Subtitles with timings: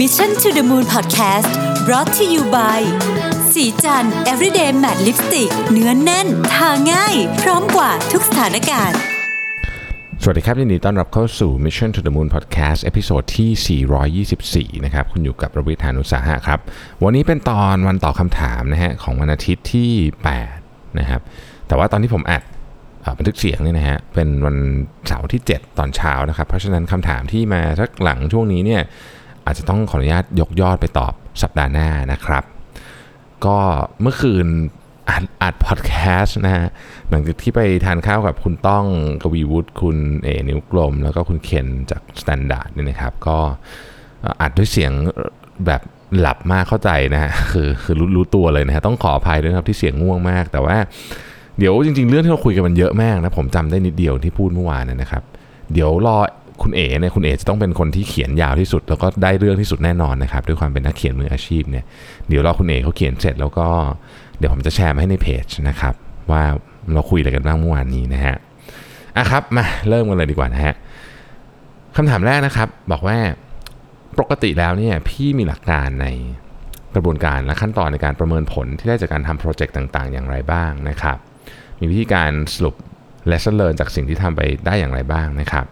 [0.00, 1.50] Mission to the Moon Podcast
[1.86, 2.80] brought to you by
[3.52, 8.98] ศรีจันทร์ everyday matte lipstick เนื้อแน่น ทาง่าย พร้อมกว่าทุกสถานการณ์
[10.22, 16.60] สวัสดีครับยินดีต้อนรับเข้าสู่ Mission to the Moon Podcast episode ที่ 424 นะครับ คุณอยู่กับรวิศ หาญอุตสาหะครับ
[17.04, 19.90] วันนี้เป็นตอนวันตอบคำถามนะฮะของวันอาทิตย์ที่
[20.44, 21.20] 8 นะครับ
[21.66, 22.42] แต่ว่าตอนที่ผมอัด
[23.18, 24.56] บันทึกเสียงเนี่ยนะฮะเป็นวัน
[25.06, 28.82] เสาร์ที่ 7 ตอนเช้านะครับ เพราะฉะนั้นคำถามที่มาสักหลังช่วงนี้เนี่ย
[29.46, 32.44] อาจจะต้องขออนุญาตยกยอดไปตอบสัปดาห์หน้านะครับ
[33.46, 33.58] ก็
[34.00, 34.46] เมื่อคืน
[35.10, 36.66] อัดอัดพอดแคสต์นะฮะ
[37.10, 38.84] หลังจากที่ไปทานข้าวกับคุณต้อง
[39.22, 43.38] กวีวุฒิคุณเอ๋ นิ้วกลม แล้วก็คุณเคนจาก Standard เนี่ยนะครับ ก็
[44.40, 44.92] อัดด้วยเสียง
[45.66, 45.82] แบบ
[46.18, 50.76] หลับมากเข้าใจนะฮะคือคือรู้รู้ตัวเลยนะฮะต้องขออภัยด้วยครับที่เสียงง่วงมาก แต่ว่า
[51.58, 55.22] เดี๋ยวจริง ๆ เรื่องที่เราคุยกันมันเยอะมากนะผมจำได้นิดเดียวที่พูดเมื่อวานนะครับ
[55.72, 56.18] เดี๋ยวรอ
[56.62, 61.84] คุณเอ๋เนี่ยคุณเอ๋จะต้องเป็นคนที่เขียนยาวที่สุด แล้วก็ได้เรื่องที่สุดแน่นอนนะครับ ด้วยความเป็นนักเขียนมืออาชีพเนี่ย
[62.28, 63.66] เดี๋ยวรอคุณเอ๋เขาเขียนเสร็จแล้วก็
[64.38, 65.94] เดี๋ยวผมจะแชร์มาให้ในเพจนะครับ
[66.30, 66.42] ว่า
[66.92, 68.36] เราคุยอะไรกันบ้างเมื่อวานนี้นะฮะ
[69.16, 70.74] อะครับมาเริ่มกันเลยดีกว่านะฮะ
[71.96, 73.18] คำถามแรกนะครับ บอกว่า
[74.18, 76.06] ปกติแล้วเนี่ยพี่มีหลักการใน
[76.94, 81.18] กระบวนการและขั้นตอนในการประเมินผลที่ได้จากการทำโปรเจกต์ต่าง ๆ อย่างไรบ้างนะครับ
[81.80, 82.74] มีวิธีการสรุป
[83.30, 85.66] lesson learn จากสิ่งที่ทำไปได้อย่างไรบ้างนะครับ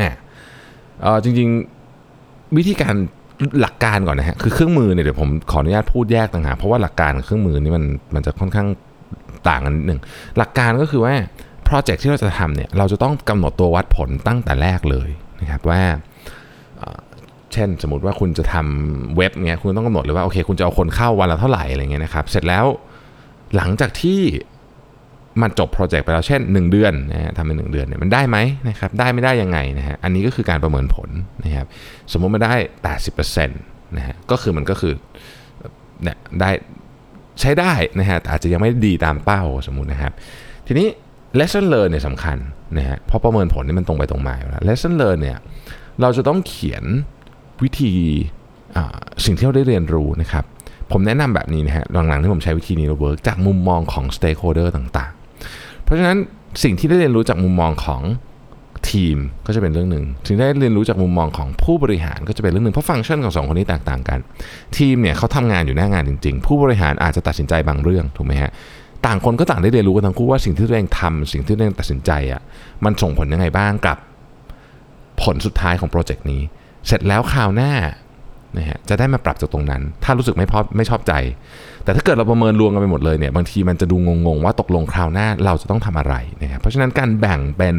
[0.00, 0.14] อะ
[1.02, 2.94] เอ่อจริงๆวิธีการ
[3.60, 8.68] หลักการก่อนนะฮะคือเครื่องมือเนี่ยเดี๋ยวผมขออนุญาตพูดแยกต่างหากเพราะว่าหลักการกับเครื่องมือนี่มันมันจะค่อนข้าง
[9.48, 10.00] ต่างกันนิดหนึ่ง
[10.38, 11.14] หลักการก็คือว่า
[11.64, 15.80] โปรเจกต์ที่เราจะทำเนี่ยเราจะต้องกำหนดตัววัดผลตั้งแต่แรกเลยนะครับว่า
[17.52, 22.64] เช่นสมมติว่าคุณจะทำเว็บเงี้ยคุณต้องกำหนดเลยว่าโอเคคุณจะเอาคนเข้าวันละเท่าไหร่อะไรเงี้ยนะครับเสร็จแล้ว
[23.56, 24.20] หลังจากที่
[25.42, 28.36] มันจบโปรเจกต์ไปแล้วเช่น 1 เดือนนะฮะทำเป็นหเดือนเนี่ยมันได้ไหม
[28.68, 31.08] นะครับได้ไม่ได้ยังไงนะฮะอันนี้ก็คือการประเมินผล
[31.44, 31.66] นะครับ
[32.12, 32.54] สมมติมันได้
[33.06, 34.92] 80%นะฮะก็คือมันก็คือ
[36.02, 36.50] เนี่ยได้
[37.40, 40.12] ใช้ได้นะฮะแต่อาจจะยังไม่ดีตามเป้าสมมุตินะครับ
[40.66, 40.88] ทีนี้
[41.38, 42.38] lesson learn เนี่ยสำคัญ
[42.78, 45.38] นะฮะเพราะประเมินผลนี่มันตรงไปตรงมาอยู่แล้ว lesson learn เนี่ย
[46.00, 46.84] เราจะต้องเขียน
[47.62, 47.94] วิธี
[48.76, 50.44] อ่าสิ่งที่เราได้เรียนรู้นะครับ
[50.92, 55.17] ผมแนะนำแบบนี้นะฮะหลังๆที่ผมใช้วิธีนี้เราเวิร์กจากมุมมองของ stakeholder ต่างๆ
[55.88, 56.18] เพราะฉะนั้น
[56.62, 58.02] สิ่งที่ได้เรียนรู้จากมุมมองของ
[58.90, 59.16] ทีม
[59.46, 64.18] ก็จะเป็นเรื่องหนึ่งสิ่งที่ได้เรียนรู้จากมุมมองของผู้บริหารก็จะเป็นเรื่องหนึ่งเพราะฟังก์ชันของสองคนนี้แตกต่างกัน
[64.76, 68.50] ทีมเนี่ยเขาทำงานอยู่หน้างานจริง ๆ ผู้บริหารอาจจะตัดสินใจบางเรื่องถูกไหมฮะ
[69.06, 72.40] ต่างคนก็ต่างได้เรียนรู้กันทั้งคู่ว่าสิ่งที่ตัวเองทำสิ่งที่ตัวเองตัดสินใจอะ
[72.84, 73.96] มันส่งผลยังไงบ้างกับ
[75.22, 76.42] ผลสุดท้ายของโปรเจกต์นี้
[76.86, 77.72] เสร็จแล้วคราวหน้า
[78.56, 81.12] นะฮะจะได้มาปรับจากตรงนั้น ถ้ารู้สึกไม่พอไม่ชอบใจ
[81.84, 87.74] แต่ถ้าเกิดเราประเมินรวมกันไปหมดเลยเนี่ยบางทีมันจะดูงงๆว่าตกลงคราวหน้าเราจะต้องทำอะไรนะครับเพราะฉะนั้นการแบ่งเป็น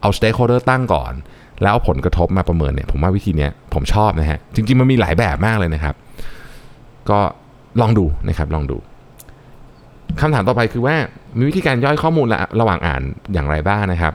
[0.00, 1.12] เอา stakeholder ตั้งก่อน
[1.62, 5.94] แล้วผลกระทบมาประเมินเนี่ยผมว่าวิธีนี้ผมชอบนะฮะจริงๆมันมีหลายแบบมากเลยนะครับ
[7.10, 7.20] ก็
[7.80, 8.76] ลองดูนะครับลองดู
[10.20, 10.96] คำถามต่อไปคือว่า
[11.38, 12.26] มีวิธีการย่อยข้อมูล
[12.60, 14.14] ระหว่างอ่านอย่างไรบ้างนะครับ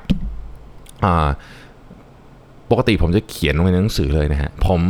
[2.71, 4.81] ปกติผมจะเขียนลงในหนังสือเลยนะฮะผม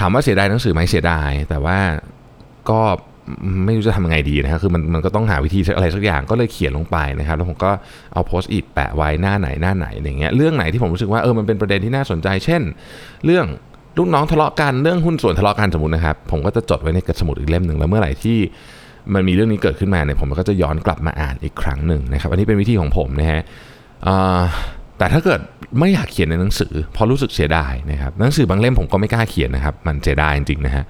[0.00, 1.78] ถามว่าเสียดายหนังสือไหมเสียดาย แต่ว่า
[2.70, 2.80] ก็
[3.64, 7.70] ไม่รู้จะทำยังไงดีนะครับคือมันมันก็ต้องหาวิธีอะไรสักอย่างก็เลยเขียนลงไปนะครับ แล้วผมก็
[8.12, 12.62] เอาโพสต์อิทแปะไว้หน้าไหนหน้าไหนอย่างเงี้ยเรื่องไหนที่ผมรู้สึกว่าเออมันเป็นประเด็นที่น่าสนใจ เช่น
[13.24, 13.46] เรื่อง
[13.98, 18.38] ลูกน้องทะเลาะกันเรื่องหุ้นส่วนทะเลาะกันสมมตินะครับ ผมก็จะจดไว้ในกระสมุดอีกเล่มหนึ่งแล้วเมื่อไหร่ที่
[19.14, 23.40] มันมีเรื่องนี้เกิดขึ้นมาเนี่ยผมก็จะย้อนกลับมาอ่านอีกครั้งหนึ่งนะครับ อันนี้เป็นวิธีของผมนะฮะ
[24.06, 24.40] อ่า
[25.00, 25.40] แต่ถ้าเกิด
[25.78, 30.84] ไม่อยากเขียนในหนังสือเพราะรู้สึกเสียดายนะครับหนังสือบางเล่มผมก็ไม่กล้าเขียนนะครับ มันเสียดายจริงๆนะฮะ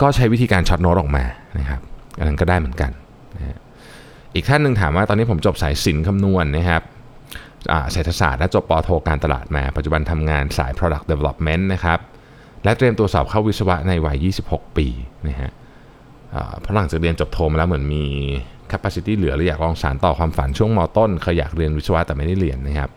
[0.00, 1.24] ก็ใช้วิธีการช็อตโน้ตออกมา
[1.58, 1.80] นะครับ
[2.18, 2.90] อันนั้นก็ได้เหมือนกัน
[3.36, 3.58] นะ
[4.34, 6.82] อีกท่านหนึ่งถามว่าตอนนี้ผมจบสายศิลป์คำนวณนะครับ
[7.72, 11.98] อ่าเศรษฐศาสตร์และจบปอโทการตลาดมา ปัจจุบันทำงานสาย product development นะครับ
[12.64, 14.86] และเตรียมตัวสอบเข้าวิศวะในวัย 26 ปี
[15.28, 15.50] นะฮะ
[16.60, 18.04] เพราะหลังจากเรียนจบโทมาแล้วเหมือนมี
[18.72, 22.90] capacity เหลือหรืออยากลองสานต่อความฝันช่วงมต้นเคยอยากเรียนวิศวะแต่ไม่ได้เรียนนะครับ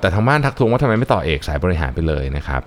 [0.00, 2.62] แต่ทางบ้านทักทวงว่าทำไมไม่ต่อเอกสายบริหารไปเลยนะครับ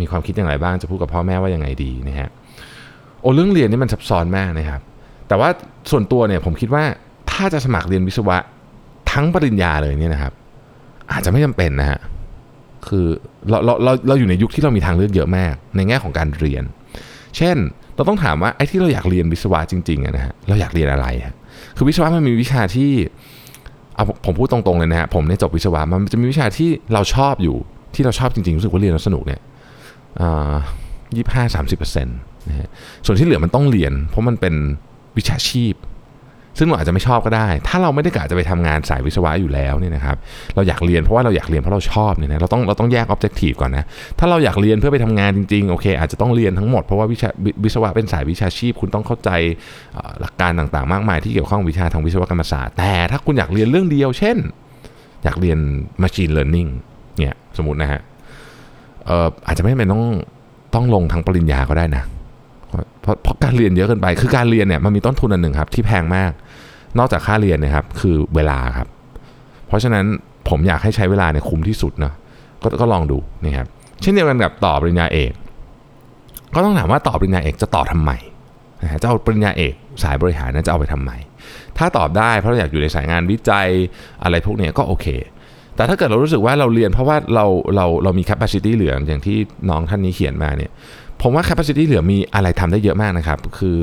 [0.00, 2.28] มีความคิดอย่างไรบ้างจะพูดกับพ่อแม่ว่ายังไงดีนะฮะ
[3.20, 4.80] โอ้เรื่องเรียนนี่มันซับซ้อนมากนะครับ
[5.28, 5.48] แต่ว่า
[5.90, 6.84] ส่วนตัวเนี่ยผมคิดว่า
[7.30, 8.36] ถ้าจะสมัครเรียนวิศวะ
[9.12, 10.32] ทั้งปริญญาเลยเนี่ยนะครับ
[11.12, 12.00] อาจจะไม่จำเป็นนะฮะ
[12.88, 13.06] คือ
[13.50, 16.64] เราเราเราเราอยู่ในยุคที่เรามีทางเลือกเยอะมาก ในแง่ของการเรียน
[17.36, 17.56] เช่น
[17.96, 21.36] เราต้องถามว่าไอ้ที่เราอยากเรียนวิศวะจริงๆนะฮะเราอยากเรียนอะไรฮะ
[21.76, 22.90] คือวิศวะมันมีวิชาที่
[23.94, 27.56] เอาผมพูดตรงๆเลยนะฮะผมเนี่ยจบวิศวะมันจะมีวิชาที่เราชอบอยู่
[27.94, 29.40] ที่เราชอบจริงๆรู้สึกว่าเรียนแล้วสนุกเนี่ย
[31.16, 32.16] ยี่สิบห้าสามสิบเปอร์เซ็นต์
[32.48, 32.68] นะฮะ
[33.04, 34.54] ส่วนที่เหลือมันต้องเรียน เพราะมันเป็น
[35.16, 35.74] วิชาชีพ
[36.58, 40.16] ซึ่งเราอาจจะไม่ชอบก็ได้ ถ้าเราไม่ได้กะจะไปทำงานสายวิศวะอยู่แล้วเนี่ยนะครับ
[40.54, 43.84] เราอยากเรียนเพราะว่าเราอยากเรียนเพราะเราชอบเนี่ยนะ เราต้องเราต้องแยกออบเจกตีฟก่อนนะ
[44.18, 47.28] ถ้าเราอยากเรียนเพื่อไปทำงานจริงๆ โอเค อาจจะต้องเรียนทั้งหมดเพราะว่าวิชา
[47.64, 49.30] วิศวะเป็นสายวิชาชีพ คุณต้องเข้าใจ
[50.20, 54.36] หลักการต่างๆ มากมายที่เกี่ยวข้องวิชาทางวิศวกรรมศาสตร์ แต่ถ้าคุณอยากเรียนเรื่องเดียว เช่น
[55.24, 55.58] อยากเรียน
[56.02, 56.70] machine learning
[57.18, 58.00] เนี่ย สมมตินะฮะ
[59.46, 60.04] อาจจะไม่จำเป็นต้อง
[60.74, 62.04] ต้องลงทั้งปริญญาก็ได้นะ
[63.02, 66.32] เพราะเพราะการเรียนเยอะเกินไป คือการเรียนเนี่ยมันมีต้นทุนอันหนึ่งครับที่แพงมาก
[66.98, 68.88] นอกจากค่าเรียนนะครับคือเวลาครับ
[69.66, 70.04] เพราะฉะนั้น
[70.48, 72.12] ผมอยากให้ใช้เวลาเนี่ยคุ้มที่สุดเนะ
[72.62, 73.66] กก็ลองดูนะครับ
[74.00, 75.32] เช่นเดียวกันกับต่อปริญญาเอก
[76.54, 78.10] ก็ต้องถามว่าต่อปริญญาเอกจะต่อทำไม
[78.82, 81.10] นะฮะจะเอาปริญญาเอกสายบริหารนั้นจะเอาไปทำไม
[81.78, 83.68] ถ้าตอบได้เพราะเราอยากอยู่ในสายงานวิจัย
[84.22, 85.06] อะไรพวกนี้ก็โอเค
[85.76, 87.46] แต่ถ้าเกิดเรารู้สึกว่าเราเรียนเพราะว่าเรา
[87.76, 89.36] เราเรามี capacity เหลืออย่างที่
[89.70, 90.70] น้องท่านนี้เขียนมาเนี่ย
[91.22, 93.78] ผมว่า capacity เหลือมีอะไรทำได้เยอะมากนะครับ คือ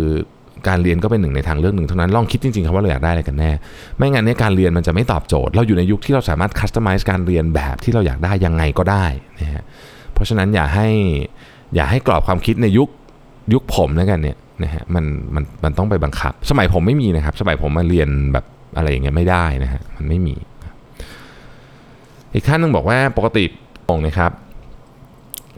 [0.67, 3.51] การเรียนก็เป็นหนึ่งในทางเลือกหนึ่งเท่านั้นลองคิดจริงๆครับว่าเราอยากได้อะไรกันแน่
[3.97, 9.05] ไม่งั้นเนี่ยการเรียนมันจะไม่ตอบโจทย์ เราอยู่ในยุคที่เราสามารถ customize การเรียนแบบที่เราอยากได้ยังไงก็ได้
[9.39, 9.63] นะฮะ
[10.13, 10.87] เพราะฉะนั้นอย่าให้
[11.75, 12.89] อย่าให้กรอบความคิดในยุค
[13.53, 15.05] ยุคผมแล้วกันเนี่ยนะฮะมัน
[15.35, 18.45] มันมันต้องไปบังคับ สมัยผมไม่มีนะครับ สมัยผมมาเรียนแบบ
[18.77, 20.35] อะไรอย่างเงี้ยไม่ได้นะฮะมันไม่มี
[22.33, 23.43] อีกท่านนึงบอกว่าปกติ
[23.89, 24.31] ปงนะครับ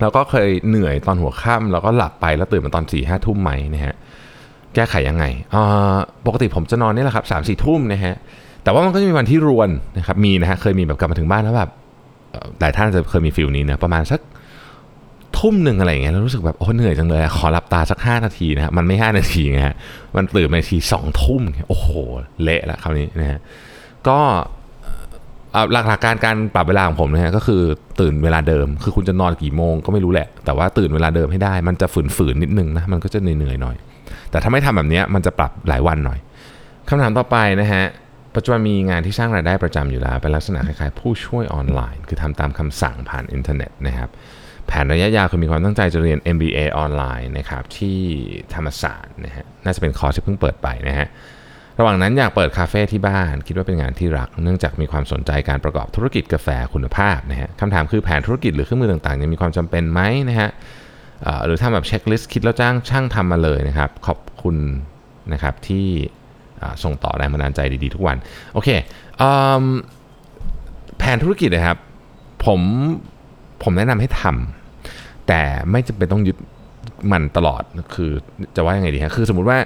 [0.02, 3.96] แล้วก็เคยเหนื่อยตอนหัวค่ำแล้วก็หลับไปแล้วตื่นมาตอนสี่ห้าทุ่มไหมนะฮะ
[4.76, 5.26] แก้ไขยังไง
[6.26, 8.16] ปกติผมจะนอนนี่แหละครับสามสี่ทุ่มนะฮะ
[8.64, 11.70] แต่ว่ามันก็จะมีวันที่รวนนะครับมีนะฮะเคยมีแบบกลับมาถึงบ้านแล้วแบบ
[12.60, 14.20] หลายท่านจะเคยมีฟิลนี้นะประมาณสัก
[15.40, 19.76] ทุ่มหนึ่งอะไรอย่างเงี้ยแล้วรู้สึกแบบโอ้เหนื่อยจังเลยขอหลับตาสักห้านาทีนะฮะมันไม่ห้านาทีนะฮะ
[20.16, 21.88] มันตื่นนาทีสองทุ่มโอ้โห
[22.44, 23.40] เละละคราวนี้นะฮะ
[24.08, 24.20] ก็
[25.72, 27.62] หลักๆการการปรับเวลาของผมนะฮะก็คือ
[28.02, 31.88] ตื่นเวลาเดิม คือคุณจะนอนกี่โมงก็ไม่รู้แหละ แต่ว่าตื่นเวลาเดิมให้ได้ มันจะ
[32.18, 33.76] ฝืนๆนิดนึงนะมันก็จะเหนื่อยๆหน่อย
[34.32, 36.20] แต่ถ้าไม่ทำแบบนี้มันจะปรับหลายวันหน่อย
[36.88, 37.84] คำถามต่อไปนะฮะ
[38.36, 44.10] ปัจจุบันมีงานที่สร้างรายได้ประจำอยู่แล้วเป็นลักษณะคล้ายๆ ผู้ช่วยออนไลน์ คือทำตามคำสั่งผ่านอินเทอร์เน็ตนะครับ
[44.68, 47.98] แผนระยะยาวคือมีความตั้งใจจะเรียน MBA ออนไลน์นะครับที่
[48.54, 51.08] ธรรมศาสตร์นะฮะน่าจะเป็นคอร์สที่เพิ่งเปิดไปนะฮะ
[51.80, 60.50] ระหว่างนั้นอยากเปิดคาเฟ่ที่บ้าน คิดว่าเป็นงานที่รัก เนื่องจากมีความสนใจการประกอบธุรกิจกาแฟคุณภาพนะฮะคำถามคือแผนธุรกิจหรือเครื่องมือต่างๆยังมีความจำเป็นไหมนะฮะ
[61.46, 64.56] หรือทำแบบเช็คลิสต์คิดแล้วจ้างช่างทำมาเลยนะครับ ขอบคุณ
[65.34, 65.86] นะครับที่
[66.84, 68.18] ส่งต่อแรงบันดาลใจดีๆทุกวัน
[68.54, 68.70] โอเค
[70.98, 71.78] แผนธุรกิจนะครับ
[72.46, 72.62] ผม
[73.64, 75.42] ผมแนะนำให้ทำแต่
[75.72, 76.38] ไม่จำเป็นต้องยึด
[77.12, 77.64] มันตลอด
[77.96, 78.12] คือ
[78.56, 79.58] จะว่ายังไงดีฮะคือสมมุติว่า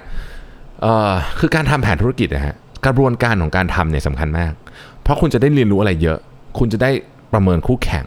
[1.40, 2.56] คือการทำแผนธุรกิจนะฮะ
[2.86, 4.54] กระบวนการของการทำเนี่ยสำคัญมาก
[5.02, 6.20] เพราะคุณจะได้เรียนรู้อะไรเยอะ
[6.60, 6.92] คุณจะได้
[7.34, 8.06] ประเมินคู่แข่ง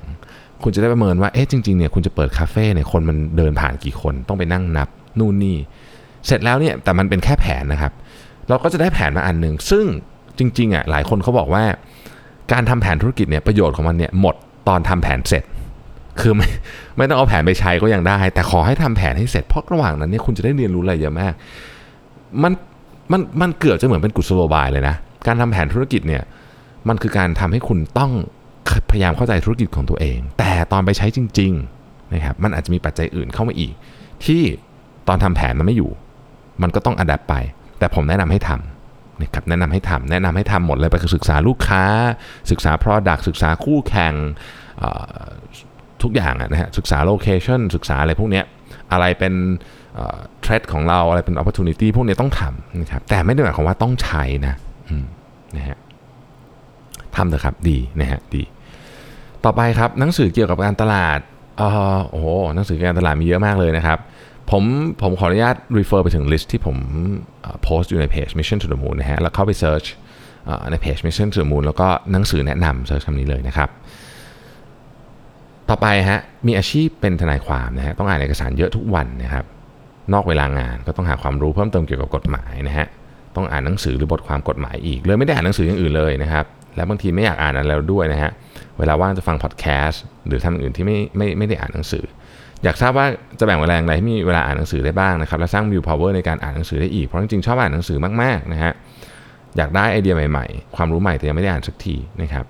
[0.62, 4.88] คุณจะได้ประเมินว่าเอ๊ะจริงๆเนี่ยคุณจะเปิดคาเฟ่เนี่ยคนมันเดินผ่านกี่คนต้องไปนั่งนับ
[5.18, 5.56] นู่นนี่
[6.26, 7.92] เสร็จแล้วเนี่ยแต่มันเป็นแค่แผนนะครับ
[8.48, 9.84] เราก็จะได้แผนมาอันหนึ่งซึ่ง
[10.38, 11.64] จริงๆอะหลายคนเขาบอกว่า
[12.52, 14.34] การทำแผนธุรกิจเนี่ยประโยชน์ของมันเนี่ยหมด
[14.68, 15.44] ตอนทำแผนเสร็จ
[16.20, 16.48] คือไม่
[16.96, 21.34] ไม่ต้องเอาแผนไปใช้ก็ยังได้ แต่ขอให้ทำแผนให้เสร็จเพราะระหว่างนั้นเนี่ยคุณจะได้เรียนรู้อะไรเยอะมาก
[22.42, 22.52] มัน
[23.12, 24.96] มันมันเกือบจะเหมือนเป็นกุศโลบายเลยนะ
[25.26, 26.22] การทำแผนธุรกิจเนี่ย
[26.88, 28.12] มันคือการทำให้คุณต้อง
[28.90, 33.72] พยายามเข้าใจธุรกิจของตัวเอง แต่ตอนไปใช้จริงๆนะครับมันอาจจะมีปัจจัยอื่นเข้ามาอีก
[34.24, 34.42] ที่
[35.08, 35.90] ตอนทำแผนมันไม่อยู่
[36.62, 37.34] มันก็ต้องอัดแอปไป
[37.78, 41.84] แต่ผมแนะนำให้ทำนะครับแนะนำให้ทำแนะนำให้ทำหมดเลยไปศึกษาลูกค้า
[42.50, 44.14] ศึกษา Product ศึกษาคู่แข่ง
[46.02, 48.42] ทุกอย่างนะฮะศึกษาโลเคชันศึกษาอะไรพวกนี้
[48.92, 49.34] อะไรเป็น
[50.42, 54.54] เทรดของเราอะไรเป็น opportunity พวกนี้ต้องทำนะครับแต่ไม่ได้หมายความว่าต้องใช้นะ
[55.56, 55.78] นะฮะ
[57.16, 58.42] ทำเถอะครับดีนะฮะดี
[59.44, 61.18] ต่อไปครับหนังสือเกี่ยวกับการตลาด
[61.60, 61.62] อ
[62.10, 63.98] โอ้โหหนังสือการตลาดมีเยอะมากเลยนะครับ
[64.50, 64.64] ผม
[65.02, 66.76] ผมขออนุญาต refer ไปถึง list ที่ผม
[67.62, 69.88] โพสต์อยู่ในเพจ Mission to the Moon นะฮะแล้วเข้าไป search
[70.70, 73.68] ในเพจ Mission to the Moon แล้วก็หนังสือแนะนำ search คำนี้เลยนะครับ
[75.68, 79.44] ต่อไปฮะมีอาชีพเป็นทนายความนะฮะต้องอ่านเอกสารเยอะทุกวันนะครับ
[80.14, 82.86] นอกเวลางานก็ต้องหาความรู้เพิ่มเติมเกี่ยวกับกฎหมายนะฮะ
[83.36, 86.44] ต้องอ่านหนังสือหรือบทความกฎหมายอีกเลยไม่ได้อ่านหนังสืออย่างอื่นเลยนะครับ
[86.76, 88.30] และบางทีไม่อยากอ่านอะไรด้วยนะฮะ
[88.78, 92.04] เวลาว่างจะฟังพอดแคสต์หรือทำอื่นที่ไม่ไม่ไม่ได้อ่านหนังสือ
[92.64, 93.06] อยากทราบว่า
[93.38, 98.72] จะแบ่งเวลาอะไรให้มีเวลาอ่านหนังสือได้บ้างนะครับและสร้างวิวพาวเวอร์ในการอ่านหนังสือได้อีกเพราะจริงๆชอบอ่านหนังสือมากๆนะฮะ
[99.56, 102.44] อยากได้ไอเดียใหม่ๆ ความรู้ใหม่แต่ยังไม่ได้อ่านสักทีนะครับ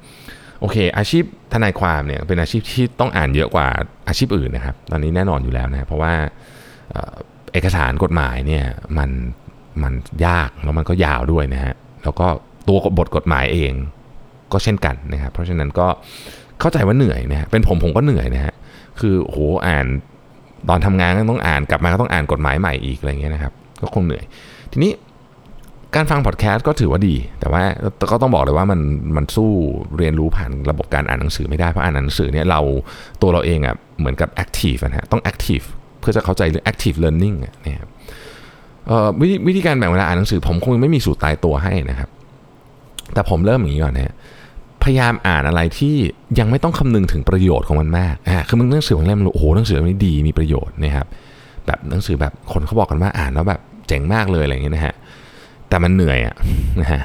[0.60, 3.66] โอเค อาชีพทนายความเนี่ยเป็นอาชีพที่ต้องอ่านเยอะกว่า
[4.08, 6.14] อาชีพอื่นนะครับ ตอนนี้แน่นอนอยู่แล้วนะเพราะว่า
[7.58, 8.64] อกสารกฎหมายเนี่ย
[8.98, 9.10] มัน
[9.82, 9.92] มัน
[10.26, 12.26] ยากแล้วมันก็ยาวด้วยนะฮะแล้วก็
[12.68, 13.72] ตัวบทกฎหมายเอง
[14.52, 15.86] ก็เช่นกันนะครับ เพราะฉะนั้นก็
[16.60, 18.54] เข้าใจว่าเหนื่อยนะฮะเป็นผมผมก็เหนื่อยนะฮะ
[19.00, 19.86] คือโหอ่าน
[20.68, 24.24] ตอนทำงานก็ต้องอ่านกลับมาก็ต้องอ่านกฎหมายใหม่อีกอะไรเงี้ยนะครับ ก็คงเหนื่อย
[24.72, 24.92] ทีนี้
[25.94, 27.62] การฟังพอดแคสต์ก็ถือว่าดี แต่ว่า
[28.12, 28.80] ก็ต้องบอกเลยว่ามัน
[29.16, 29.50] มันสู้
[29.96, 32.60] เรียนรู้ผ่านระบบการอ่านหนังสือไม่ได้เพราะอ่านหนังสือเนี่ยเรา
[33.22, 35.60] ตัวเราเองอะ่ะเหมือนกับแอคทีฟนะฮะต้องแอคทีฟ
[36.00, 37.88] เพื่อจะเข้าใจเรื่อง active learning อะนะครับ
[39.20, 42.08] วิธีวิธีการแบ่งเวลาอ่านหนังสือ ผมคงไม่มีสูตรตายตัวให้นะครับ
[43.14, 44.14] แต่ผมเริ่มอย่างนี้ก่อนนะ
[44.82, 45.94] พยายามอ่านอะไรที่
[46.38, 51.06] ยังไม่ต้องคำนึงถึงประโยชน์ของมันมากอ่าคือมันหนังสือบางเล่มโอ้โหหนังสือเล่มนี้ดีมีประโยชน์นะครับ
[51.66, 54.94] แบบหนังสือแบบคนเขาบอกกันว่าอ่านแล้วแบบเจ๋งมากเลยอะไรอย่างเงี้ยนะฮะ
[55.68, 56.34] แต่มันเหนื่อยอะ
[56.80, 57.02] นะฮะ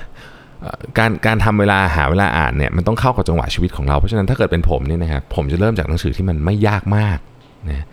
[0.97, 7.17] การการทำเวลาหาเวลาอ่านเนี่ยมันต้องเข้ากับจังหวะชีวิตของเราเพราะฉะนั้นถ้าเกิดเป็นผมเนี่ยนะครับผมจะเริ่มจากหนังสือที่มันไม่ยากมาก
[7.69, 7.85] นะ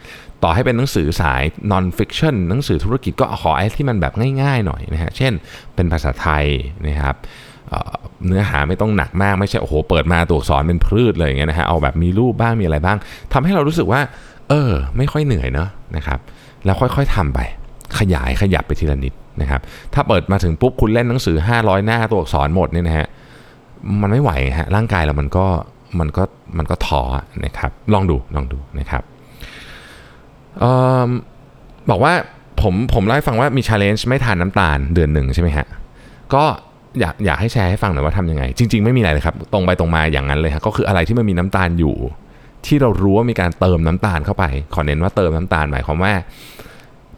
[0.42, 1.42] ต่อให้เป็นหนังสือสาย
[1.72, 5.32] non fiction หนังสือธุรกิจก็ขอไอ้ที่มันแบบง่ายๆหน่อยนะฮะ เช่น
[5.74, 6.44] เป็นภาษาไทย
[6.86, 7.16] นะครับ
[8.26, 12.98] เนื้อหาไม่ต้องหนักมากไม่ใช่โอ้โหเปิดมาตัวอักษรเป็นพืชเลยอย่างเงี้ยนะฮะเอาแบบมีรูปบ้างมีอะไรบ้าง
[13.32, 14.00] ทำให้เรารู้สึกว่า
[14.48, 16.18] เออ ไม่ค่อยเหนื่อยเนาะนะครับ
[16.64, 17.40] แล้วค่อยๆทำไป
[17.98, 19.60] ขยายขยับไปทีละนิดนะครับ
[19.94, 23.06] ถ้าเปิดมาถึงปุ๊บคุณเล่นหนังสือ 500 หน้าตัวอักษรหมดเนี่ยนะฮะ
[24.02, 25.46] มันไม่ไหวฮะร่างกายเรามันก็
[25.98, 26.22] มันก็
[26.58, 27.02] มันก็ท้อ
[27.44, 29.02] นะครับลองดูลองดูนะครับ
[31.90, 32.12] บอกว่า
[32.62, 35.66] ผมผมเล่าให้ฟังว่ามีชาเลนจ์ไม่ทานน้ำตาลเดือนหนึ่งใช่ไหมฮะ
[36.34, 36.44] ก็
[37.00, 41.94] อยากอยากให้แชร์ให้ฟังหน่อยว่าทำยังไง จริง ๆ ไม่มีอะไรเลยครับ ตรงไปตรงมาอย่างนั้นเลยฮะก็คืออะไรที่มันมีน้ำตาลอยู่
[42.66, 46.12] ที่เรารู้ว่ามีการเติมน้ำตาลเข้าไป ขอเน้นว่าเติมน้ำตาลหมายความว่า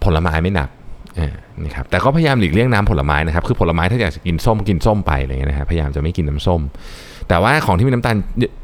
[0.05, 0.69] ผลไม้ไม่หนัก
[1.63, 6.61] นี่ครับแต่ก็พยายามหลีกเลี่ยงน้ำผลไม้นะครับคือผลไม้ถ้าอยากจะกินส้มกินส้มไปอะไรเงี้ยนะฮะพยายามจะไม่กินน้ำส้ม
[7.29, 8.17] แต่ว่าของที่มีน้ำตาล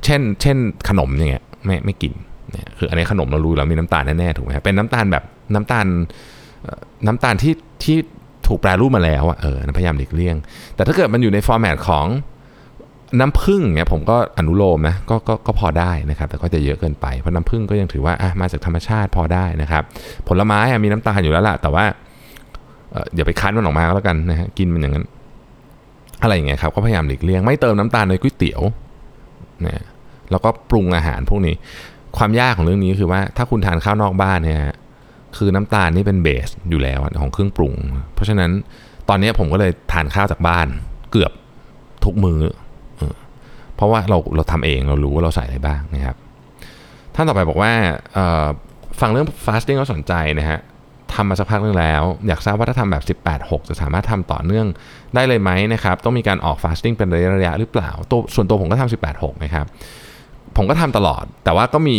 [0.05, 0.57] เช่น เช่น
[0.89, 2.13] ขนมอย่างเงี้ยไม่ไม่กิน
[2.51, 5.25] เนี่ยคืออันนี้ขนมเรารู้แล้วมีน้ำตาลแน่ๆถูกไหมครับเป็นน้ำตาลแบบ
[5.55, 5.87] น้ำตาล
[7.07, 7.97] น้ำตาลที่ที่
[8.47, 10.37] ถูกแปรรูปมาแล้วอะเออพยายามหลีกเลี่ยง
[10.75, 12.07] แต่ถ้าเกิดมันอยู่ในฟอร์แมตของ
[13.21, 19.83] น้ำผึ้งเนี่ยผมก็อนุโลมนะก็ก็ก็พอได้นะครับ แต่ก็จะเยอะเกินไปเพราะน้ำผึ้งก็ยังถือว่าอะมาจากธรรมชาติพอได้นะครับ
[20.29, 21.85] ผลไม้มีน้ำตาลอยู่แล้วล่ะ แต่ว่า
[23.15, 25.07] อย่าไปคั้นมันออกมาก็แล้วกันนะฮะกินมันอย่างนั้น
[26.23, 28.63] อะไรอย่างเงี้ยครับก็พยายามหลีกเลี่ยง ไม่เติมน้ำตาลในก๋วยเตี๋ยว
[29.67, 29.85] นะ
[30.31, 31.55] แล้วก็ปรุงอาหารพวกนี้
[32.19, 34.61] ความยากของเรื่องนี้คือว่าถ้าคุณทานข้าวนอกบ้านเนี่ย
[35.37, 37.75] คือน้ำตาลนี่เป็นเบสอยู่แล้วของเครื่องปรุง
[38.15, 38.51] เพราะฉะนั้น
[39.09, 40.67] ตอนนี้ผมก็เลยทานข้าวจากบ้าน
[41.13, 41.33] เกือบ
[42.05, 42.43] ทุกมือ้อ
[43.77, 46.17] เพราะว่าเราเราทำเองเรารู้ว่าเราใส่อะไรบ้างนะครับ
[47.15, 47.73] ท่านต่อไปบอกว่า
[49.01, 50.59] ฟังเรื่อง fasting ก็สนใจนะฮะ
[51.15, 54.67] ทำมาสักพักนึงแล้ว อยากทราบว่าถ้าทำแบบ 18-6 จะสามารถทำต่อเนื่อง
[55.15, 59.67] ได้เลยไหมนะครับ ต้องมีการออก fasting เป็นระยะระยะหรือเปล่าตัวส่วนตัวผมก็ทำ18-6 นะครับ
[60.59, 61.99] ผมก็ทำตลอด แต่ว่าก็มี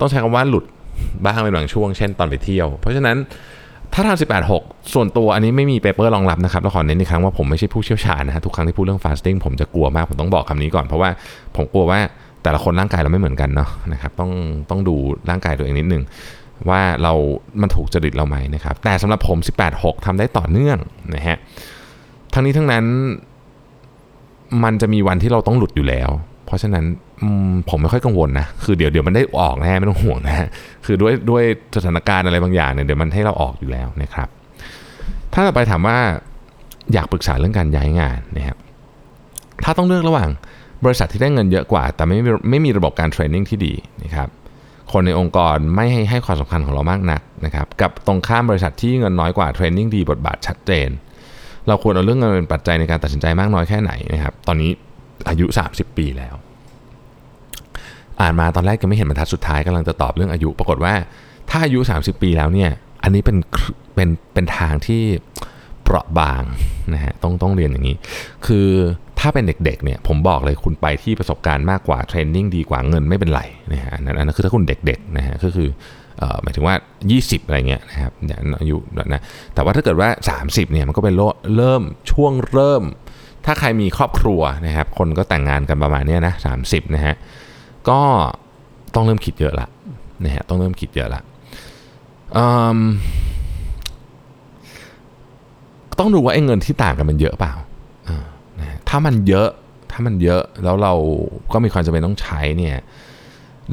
[0.00, 0.64] ต้องใช้คำว่าหลุด
[1.24, 3.16] บ้างในบางช่วงเช่นตอนไปเที่ยว เพราะฉะนั้น
[3.94, 4.20] ถ้าทำ
[4.54, 11.10] 18-6ส่วนตัวอันนี้ไม่มีเปเปอร์รองรับนะครับแล้วขอเน้นอีกครั้งว่าผมไม่ใช่ผู้เชี่ยวชาญนะฮะทุกครั้งที่พูดเรื่อง fasting ผมจะกลัวมากผมต้องบอกคำนี้ก่อนเพราะว่า
[11.56, 12.00] ผมกลัวว่า
[12.42, 14.30] แต่ละคนร่างกายเราไม่เหมือนกันเนาะนะครับต้อง
[14.70, 14.96] ต้องดู
[15.30, 16.02] ร่างกายตัวเองนิดนึง
[16.68, 17.12] ว่าเรา
[17.60, 19.38] มันถูกจริตเราไหมนะครับแต่สำหรับผม
[19.72, 20.78] 18-6ทำได้ต่อเนื่อง
[21.14, 21.36] นะฮะ
[22.34, 22.84] ทั้งนี้ทั้งนั้น
[24.64, 26.10] มันจะมีวันที่เราต้องหลุดอยู่แล้ว
[26.46, 26.84] เพราะฉะนั้น
[27.70, 30.48] ผมไม่ค่อยกังวลนะคือเดี๋ยวเดี๋ยวมันได้ออกแน่ไม่ต้องห่วงนะฮะ
[30.86, 31.42] คือด้วยด้วย
[31.76, 34.28] สถานการณ์อะไรบางอย่างเนี่ยเดี๋ยวมันให้เราออกอยู่แล้วนะครับ
[35.32, 35.98] ถ้าเราไปถามว่า
[36.92, 38.56] อยากปรึกษาเรื่องการย้ายงานนะครับ
[39.64, 40.28] ถ้าต้องเลือกระหว่าง
[40.84, 42.18] บริษัทที่ได้เงินเยอะกว่า แต่ไม่
[42.50, 44.28] ไม่มีระบบการเทรนนิ่งที่ดีนะครับ
[44.92, 50.88] คนในองค์กรไม่ให้ให้ความสำคัญของเรามากนักนะครับกับตรงข้ามบริษัทที่เงินน้อยกว่าเทรนนิ่งดีบทบาทชัดเจน
[51.68, 54.70] เราควรเอาเรื่องเงินเป็นปัจจัยในการตัดสินใจมากน้อยแค่ไหนนะครับตอนนี้
[55.28, 56.34] อายุ 30 ปีแล้ว
[58.20, 60.94] อ่านมาตอนแรกก็ไม่เห็นบรรทัดสุดท้ายกำลังจะตอบเรื่องอายุ ปรากฏว่า
[61.50, 62.70] ถ้าอายุ 30 ปีแล้วเนี่ย
[63.02, 63.36] อันนี้เป็น
[63.94, 65.02] เป็นเป็นทางที่
[65.82, 66.42] เปราะบาง
[66.94, 67.96] นะฮะต้องต้องเรียนอย่างนี้
[68.46, 68.68] คือ
[69.20, 73.42] ถ้าเป็นเด็กๆเนี่ยผมบอกเลยคุณไปที่ประสบการณ์มากกว่าเทรนนิ่งดีกว่าเงินไม่เป็นไร
[73.72, 75.68] นะฮะนั่นนั่นคือถ้าคุณเด็กๆนะฮะก็คือ
[76.42, 76.74] หมายถึงว่า
[77.12, 78.12] 20 อะไรเงี้ยนะครับ
[78.60, 78.76] อายุ
[79.12, 79.22] นะ
[79.54, 80.08] แต่ว่าถ้าเกิดว่า
[80.40, 81.14] 30เนี่ยมันก็เป็น
[81.56, 82.82] เริ่มช่วงเริ่ม
[83.46, 87.14] ถ้าใครมีครอบครัวนะครับคนก็แต่งงานกันประมาณนี้นะสามสิบนะฮะ
[87.90, 88.00] ก็
[88.94, 89.68] ต้องเริ่มคิดเยอะละ
[90.24, 91.20] นะฮะต้องเริ่มคิดเยอะละ
[95.98, 97.54] ต้องดูว่าไอ้เงินที่ต่างกันมันเยอะเปล่า
[98.88, 99.48] ถ้ามันเยอะ
[99.92, 100.94] ถ้ามันเยอะแล้วเรา
[101.52, 102.76] ก็มีความจำเป็นต้องใช้เนี่ย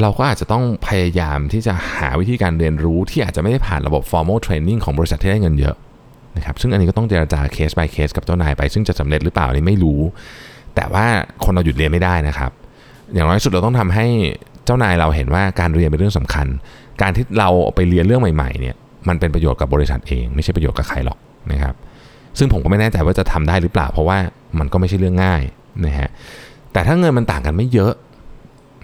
[0.02, 5.76] เราก็อาจจะต้องพยายามที่จะหาวิธีการเรียนรู้ที่อาจจะไม่ได้ผ่านระบบ formal training ของบริษัทที่ได้เงินเยอะ
[6.38, 10.00] นะครับซึ่งอันนี้ก็ต้องเจราจาเคส by เคสกับเจ้านายไป ซึ่งจะสำเร็จหรือเปล่านี่ไม่รู้
[10.76, 11.06] แต่ว่า
[11.44, 12.52] คนเราหยุดเรียนไม่ได้นะครับ
[13.14, 14.06] อย่างน้อยสุดเราต้องทำให้
[14.66, 16.48] เจ้านายเราเห็นว่าการเรียนเป็นเรื่องสำคัญ
[17.02, 18.76] การที่เราไปเรียนเรื่องใหม่ๆเนี่ย
[19.08, 21.18] มันเป็นประโยชน์กับบริษัทเอง ไม่ใช่ประโยชน์กับใครหรอก
[21.52, 21.76] นะครับ
[22.38, 24.18] ซึ่งผมก็ไม่แน่ใจว่าจะทำได้หรือเปล่า เพราะว่า
[24.60, 25.44] มันก็ไม่ใช่เรื่องง่าย
[25.86, 26.10] นะฮะ
[26.74, 27.94] แต่ถ้าเงินมันต่างกันไม่เยอะ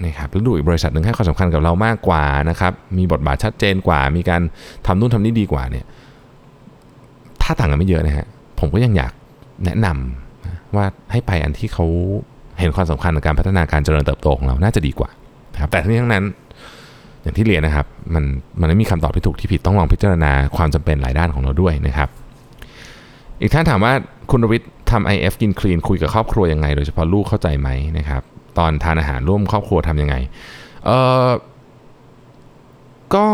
[0.05, 4.41] นะครับแล้วดูอีกบริษัทหนึ่งให้ความสำคัญกับเรามากกว่านะครับมีบทบาทชัดเจนกว่า มีการ
[4.85, 5.85] ทำนู่นทำนี่ดีกว่าเนี่ย
[7.41, 8.27] ถ้าต่างกันไม่เยอะนะฮะ
[8.59, 9.13] ผมก็ยังอยาก
[9.65, 11.85] แนะนำว่าให้ไปอันที่เขา
[12.59, 15.09] เห็นความสำคัญในการพัฒนาการเจริญเติบโตของเราน่าจะดีกว่า
[15.53, 16.25] นะครับแต่ทั้งนี้ทั้งนั้น
[17.21, 18.23] อย่างที่เรียนนะครับ มัน
[18.59, 22.09] มันไม่มีคำตอบที่ถูกที่ผิดต้องลองพิจารณาความจำเป็นหลายด้านของเราด้วยนะครับ
[23.41, 23.93] อีกท่านถามว่า
[24.31, 28.21] คุณรวิทย์ทำ IF กินคลีนคุยกับครอบครัวยังไง โดยเฉพาะลูกเข้าใจไหมนะครับ
[28.57, 30.15] ตอนทานอาหารร่วมครอบครัวทำยังไง
[30.85, 30.91] เอ
[31.27, 31.29] อ
[33.15, 33.25] ก็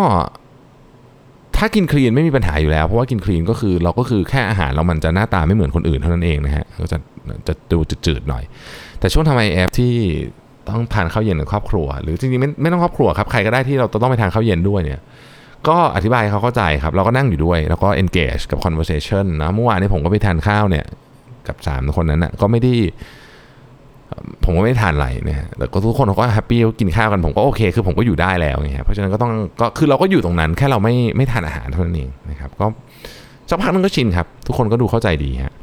[1.58, 6.98] ถ้ากินคลีนไม่มีปัญหาอยู่แล้ว เพราะว่ากินคลีนก็คือเราก็คือแค่อาหารเรามันจะหน้าตาไม่เหมือนคนอื่นเท่านั้นเองนะฮะก็จะ
[7.48, 8.44] จะดูจืดๆหน่อย
[9.04, 9.94] แต่ช่วงทำ IF ที่
[10.70, 15.00] ต้องทานข้าวเย็นกับครอบครัว หรือจริงๆไม่ไม่ต้องครอบครัวครับใครก็ได้ที่เราต้องไปทานข้าวเย็นด้วยเนี่ย
[15.68, 20.86] ก็อธิบายให้เขาเข้าใจครับ เราก็นั่งอยู่ด้วย แล้วก็ engage กับ conversation นะเมื่อวานนี้ผมก็ไปทานข้าวเนี่ย
[21.48, 22.74] กับ 3 คนนั้นนะก็ไม่ได้
[24.44, 29.32] ผมก็ไม่ได้ทานอะไรนะฮะแต่ก็ทุกคนเขาก็ happy กินข้าวกันผมก็โอเค คือผมก็อยู่ได้แล้วไงเพราะฉะนั้นก็ต้อง
[29.62, 32.66] ก็คือเราก็อยู่ตรงนั้นแค่เราไม่ไม่ทานอาหารเท่านั้นเองนะครับก็
[33.50, 35.54] สักพักนึงก็ชินครับ ทุกคนก็ดูเข้าใจดีฮะ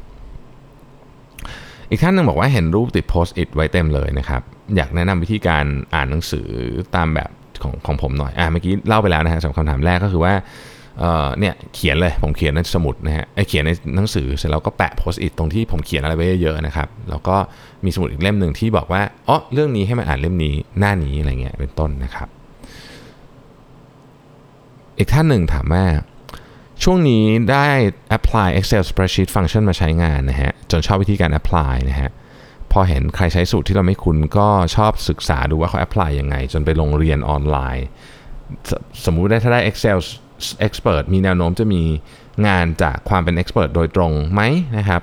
[1.91, 4.41] อีกท่านหนึ่งบอกว่าเห็นรูปติดโพสต์อิทไว้เต็มเลยนะครับ
[4.75, 6.47] อยากแนะนำวิธีการอ่านหนังสือ
[6.95, 7.29] ตามแบบ
[7.63, 10.33] ของของผมหน่อยอ่าเมื่อกี้เล่าไปแล้วนะฮะสำหรับคำถามแรกก็คือว่า
[10.99, 17.35] เอ่อเนี่ยเขียนเลยผมเขียนในสมุดนะฮะไอเขียนในหนังสือเสร็จแล้วก็แปะโพสต์อิทตรงที่ผมเขียนอะไรไว้เยอะๆนะครับแล้วก็
[17.85, 22.27] มีสมุดอีกเล่มหนึ่งที่บอกว่าอ๋อเรื่องนี้ให้มาอ่านเล่มนี้หน้านี้อะไรเงี้ยเป็นต้นนะครับ
[24.97, 25.83] อีกท่านหนึ่งถามว่า
[26.83, 27.65] ช่วงนี้ได้
[28.17, 32.11] apply Excel spreadsheet function มาใช้งานนะฮะ จนชอบวิธีการ apply นะฮะ
[32.71, 37.87] พอเห็นใครใช้สูตรที่เราไม่คุ้นก็ชอบศึกษาดูว่าเขา apply ยังไง จนไปลงเรียนออนไลน์
[39.05, 39.99] สมมุติได้ถ้าได้ Excel
[40.65, 41.81] expert มีแนวโน้มจะมี
[42.47, 44.41] งานจากความเป็น expert โดยตรงไหม
[44.77, 45.01] นะครับ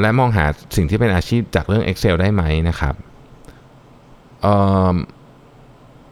[0.00, 0.44] และมองหา
[0.76, 2.94] สิ่งที่เป็นอาชีพจากเรื่อง Excel ได้ไหมนะครับ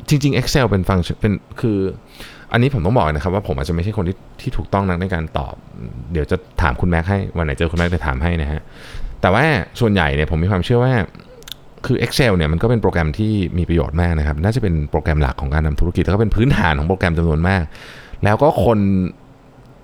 [0.08, 1.78] จริง ๆ Excel เป็นฟังเป็นคือ
[2.52, 5.54] อันนี้ผมต้องบอกนะครับว่าผมอาจจะไม่ใช่คนที่ที่ถูกต้องนักในการตอบ
[6.12, 8.60] เดี๋ยวจะถามคุณแม็กให้วันไหนเจอคุณแม็กจะถามให้นะฮะ
[9.20, 9.44] แต่ว่า
[9.80, 10.94] ส่วนใหญ่เนี่ยผมมีความเชื่อว่า
[11.86, 17.62] คือ Excel เนี่ยมันก็เป็นโปรแกรมที่มีประโยชน์มากนะครับ น่าจะเป็นโปรแกรมหลักของการทำธุรกิจ แล้วก็เป็นพื้นฐานของโปรแกรมจำนวนมาก
[18.24, 18.78] แล้วก็คน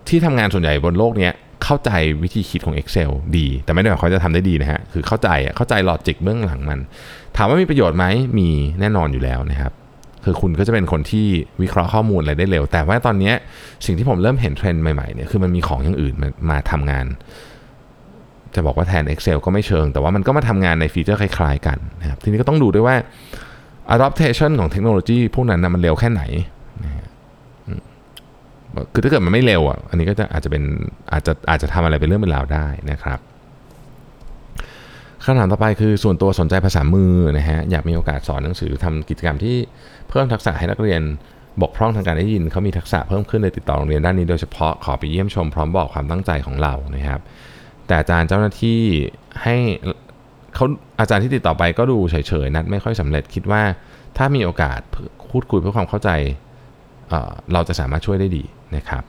[0.08, 1.30] ที่ทำงานส่วนใหญ่บนโลกนี้
[1.64, 1.90] เข้าใจ
[2.22, 6.80] วิธีคิดของ Excel ดี แต่ไม่ได้หมายความว่าจะทำได้ดีนะฮะ คือเข้าใจเข้าใจลอจิกเบื้องหลังมัน
[7.36, 8.04] ถามว่ามีประโยชน์ไหม
[8.38, 8.48] มี
[8.80, 9.72] แน่นอนอยู่แล้วนะครับ
[10.24, 11.26] คือคุณก็จะเป็นคนที่
[11.62, 13.32] วิเคราะห์ข้อมูลอะไรได้เร็ว แต่ว่าตอนนี้
[13.86, 17.06] สิ่งที่ผมเริ่มเห็นเทรนด์ใหม่ๆเนี่ยคือมันมีของอย่างอื่นมามาทำงาน
[18.54, 22.96] จะบอกว่าแทน Excel ก็ไม่เชิง แต่ว่ามันก็มาทำงานในฟีเจอร์คล้ายๆกันนะครับทีนี้ก็ต้องดูด้วยว่า
[23.94, 26.22] adaptation ของเทคโนโลยีพวกนั้นนะมันเร็วแค่ไหน
[28.92, 30.62] คือถ้าเกิดมันไม่เร็วอะอันนี้ก็จะอาจจะเป็น
[31.12, 33.18] อาจจะอาจจะทำอะไรเป็นเรื่องเป็นราวได้นะครับ
[35.26, 39.56] คำถามต่อไปคือส่วนตัวสนใจภาษามือนะฮะอยากมีโอกาสสอนหนังสือทำกิจกรรมที่
[40.08, 41.00] เพิ่มทักษะให้นักเรียน
[41.62, 47.20] บกพร่องทางการได้ยินเขามีทักษะเพิ่มขึ้นเลยติดต่อโรงเรียนด้านนี้โดยเฉพาะขอไปเยี่ยมชมพร้อมบอกความตั้งใจของเรานะครับ
[47.86, 48.80] แต่อาจารย์เจ้าหน้าที่
[49.42, 49.56] ให้
[50.54, 50.64] เขา
[51.00, 53.62] อาจารย์ที่ติดต่อไปก็ดูเฉยๆนัดไม่ค่อยสำเร็จคิดว่า
[54.16, 54.80] ถ้ามีโอกาส
[55.30, 56.10] พูดคุยเพื่อความเข้าใจ
[57.08, 58.44] เเราจะสามารถช่วยได้ดี
[58.76, 59.02] นะครับ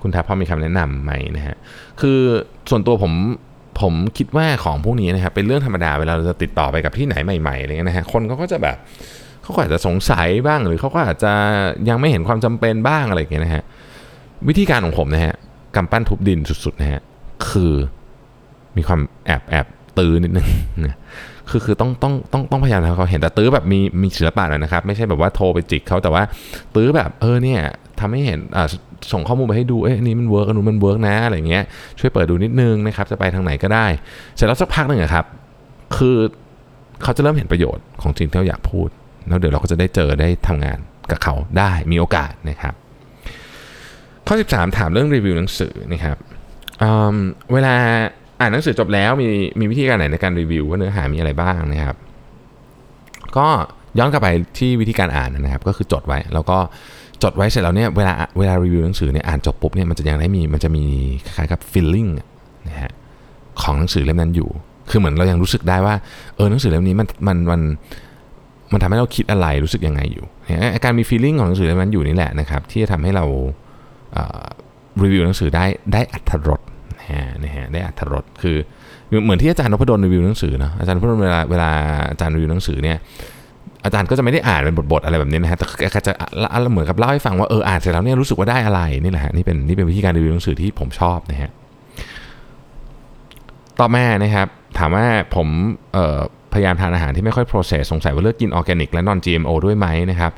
[0.00, 1.56] คุณทัพพอมีคำแนะนำไหมนะฮะ
[2.00, 2.18] คือ
[2.70, 3.12] ส่วนตัวผม
[3.80, 8.76] ผมคิดว่าของพวกนี้นะครับเป็นเรื่องธรรมดาเวลาเราจะติดต่อไปกับที่ไหนใหม่ๆอะไรเงี้ยนะฮะคนเขาก็จะแบบ
[9.42, 11.32] เขาก็อาจจะสงสัยบ้างหรือเขาก็อาจจะ
[11.88, 13.62] ยังไม่เห็นความจำเป็นบ้างอะไรอย่างเงี้ยนะฮะ
[14.48, 15.34] วิธีการของผมนะฮะ
[15.76, 17.00] กำปั้นทุบดินสุดๆนะฮะ
[17.48, 17.72] คือ
[18.76, 19.66] มีความแอบแอบ
[19.98, 20.46] ตื้อนิดนึง
[20.86, 20.96] นะ
[21.50, 26.22] คือคือต้องต้องต้องต้องพยายามให้เขาเห็นแต่ตื้อแบบมีมีศิลปะหน่อยนะครับ ไม่ใช่แบบว่าโทรไปจิกเขาแต่ว่า
[26.74, 27.60] ตื้อแบบเออเนี่ย
[28.00, 28.66] ทำให้เห็นอ่า
[29.12, 31.64] ส่งข้อมูลไปให้ดู เอ้ยนี่มัน work อันนู้นมัน work นะอะไรเงี้ย
[31.98, 33.86] ช่วยเปิดดูนิดนึงนะครับ จะไปทางไหนก็ได้
[34.34, 35.24] เสร็จแล้วสักพักหนึ่งครับ
[35.96, 36.16] คือ
[37.02, 38.88] เขาจะเริ่มเห็นประโยชน์ของสิ่งที่เราอยากพูด
[39.28, 40.78] แล้วเดี๋ยวเราก็จะได้เจอได้ทำงาน
[41.10, 42.74] กับเขาได้ มีโอกาสนะครับ
[44.26, 46.16] ข้อ 13 ถามเรื่องรีวิวหนังสือนะครับ
[47.52, 47.74] เวลา
[48.40, 49.28] อ่านหนังสือจบแล้วมี
[49.60, 51.96] มีวิธีการไหนในการรีวิวว่าเนื้อหามีอะไรบ้างนะครับ
[53.36, 53.48] ก็
[53.98, 56.58] ย้อนกลับไปที่วิธีการอ่านนะครับ ก็คือจดไว้แล้วก็
[57.24, 60.84] จดไว้เสร็จแล้วเนี่ยเวลาเวลารีวิวหนังสือเนี่ยอ่านจบปุ๊บเนี่ยมันจะยังได้มีมันจะมี
[61.24, 62.10] คล้ายๆกับ feeling
[62.68, 62.92] นะฮะ
[63.62, 64.48] ของหนังสือเล่มนั้นอยู่
[64.90, 65.94] คือเหมือนเรายังรู้สึกได้ว่า
[66.36, 67.60] เออหนังสือเล่มนี้มันมันมัน
[68.72, 70.24] มันทำให้เราคิดอะไรรู้สึกยังไงอยู่
[70.84, 73.24] การมี feeling ของหนังสือเล่มนั้นอยู่นี่แหละนะครับที่จะทำให้เรา
[75.02, 76.60] รีวิวหนังสือได้ได้อัตรส
[77.44, 78.56] นะฮะได้อัตรสคือ
[79.24, 81.70] เหมือนที่อาจารย์นพดลรีวิวหนังสือนะอาจารย์นพดลเวลาเวลา
[82.10, 82.98] อาจารย์รีวิวหนังสือเนี่ย
[83.84, 85.66] อาจารย์ก็จะไม่ได้อ่านเป็นบทๆอะไรแบบนี้นะฮะแต่
[86.06, 86.12] จะ
[86.70, 91.50] เหมือนกับเล่าให้ฟังว่าเอออ่านเสร็จแล้วเนี่ยรู้สึกว่าได้อะไรนี่แหละฮะนี่เป็นนี่เป็นวิธีการรีวิวหนังสือที่ผมชอบนะฮะ
[93.80, 95.48] ต่อมานะครับถามว่าผม
[96.52, 100.32] พยายามทานอาหารที่ไม่ค่อย process สงสัยว่าเลือกกินออร์แกนิกและ non GMO ด้วยไหมนะครับ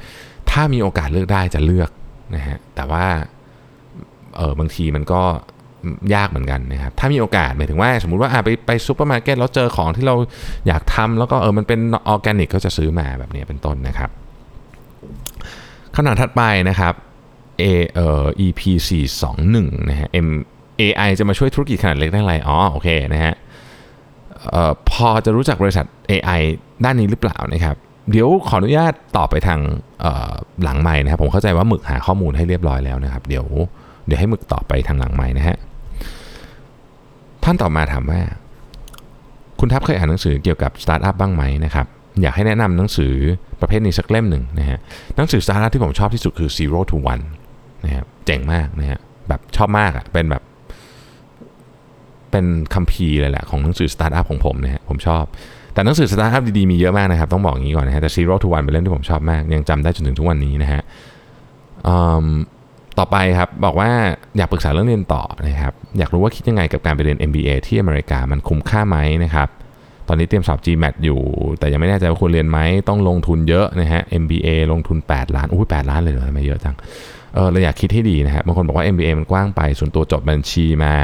[0.51, 1.91] ถ้ามีโอกาสเลือกได้จะเลือก
[2.35, 3.07] นะฮะแต่ว่า
[4.37, 5.23] เออบางทีมันก็
[6.15, 10.15] ยากเหมือนกันนะครับถ้ามีโอกาสหมายถึงว่า สมมติว่าไปไปซูเปอร์มาร์เก็ตแล้วเจอของที่เรา
[10.67, 14.11] อยากทำแล้วก็เออมันเป็นออร์แกนิกก็จะซื้อมาแบบนี้เป็นต้นนะครับ
[15.97, 16.95] ท่านถัดไปนะครับ
[17.63, 18.61] A เอ่อ EP
[19.25, 20.29] 421นะฮะ M
[20.81, 23.35] AI จะมาช่วยธุรกิจขนาดเล็กได้ไรอ๋อโอเคนะฮะ
[24.51, 26.41] เอ่อพอจะรู้จักบริษัท AI
[26.85, 27.77] ด้านนี้หรือเปล่านะครับ
[28.11, 29.61] เดี๋ยวขออนุญาตตอบไปทาง
[30.63, 33.47] หลังไมค์นะครับผมเข้าใจว่าหมึกหาข้อมูลให้เรียบร้อยแล้วนะครับ เดี๋ยว
[34.07, 35.57] เดี๋ยวให้หมึกตอบไปทางหลังไมค์นะฮะ
[37.47, 38.21] ท่านต่อมาถามว่า
[39.61, 41.87] คุณทัพเคยอ่านหนังสือเกี่ยวกับสตาร์ทอัพบ้างไหมนะครับ
[42.23, 43.15] อยากให้แนะนำหนังสือ
[43.61, 44.79] ประเภทนี้สักเล่มหนึ่งนะฮะ
[45.17, 47.25] หนังสือสตาร์ทอัพที่ผมชอบที่สุดคือ zero to one
[47.85, 50.43] นะครับเจ๋งมากนะฮะแบบชอบมากอะ่ะเป็นแบบ
[52.31, 55.25] เป็นคัมภีร์เลยแหละของหนังสือสตาร์ทอัพของผมนะฮะผมชอบ
[55.75, 60.83] แต่หนังสือสตาร์ทอัพดีๆมีเยอะมากนะครับ ต้องบอกอย่างนี้ก่อนนะฮะแต่ zero to one เป็นเล่มที่ผมชอบมาก ยังจำได้จนถึงทุกวันนี้นะฮะ
[62.99, 63.91] ต่อไปครับบอกว่า
[64.37, 69.49] อยากปรึกษาเรื่องเรียนต่อนะครับอยากรู้ว่าคิดยังไงกับการไปเรียน MBA ที่อเมริกามันคุ้มค่าไหมนะครับ
[70.09, 71.21] ตอนนี้เตรียมสอบ GMAT อยู่
[71.59, 76.77] แต่ยังไม่แน่ใจว่าควรเรียนไหมต้องลงทุนเยอะนะฮะ MBA ลงทุน 8 ล้านอุ้ย8ล้านเลยเหรอทำไมเยอะจัง
[77.35, 80.95] เออเราอยากคิดให้ดีนะฮะบางคนบอกว่า MBA มันกว้างไป ส่วนตัวจบบัญชีมา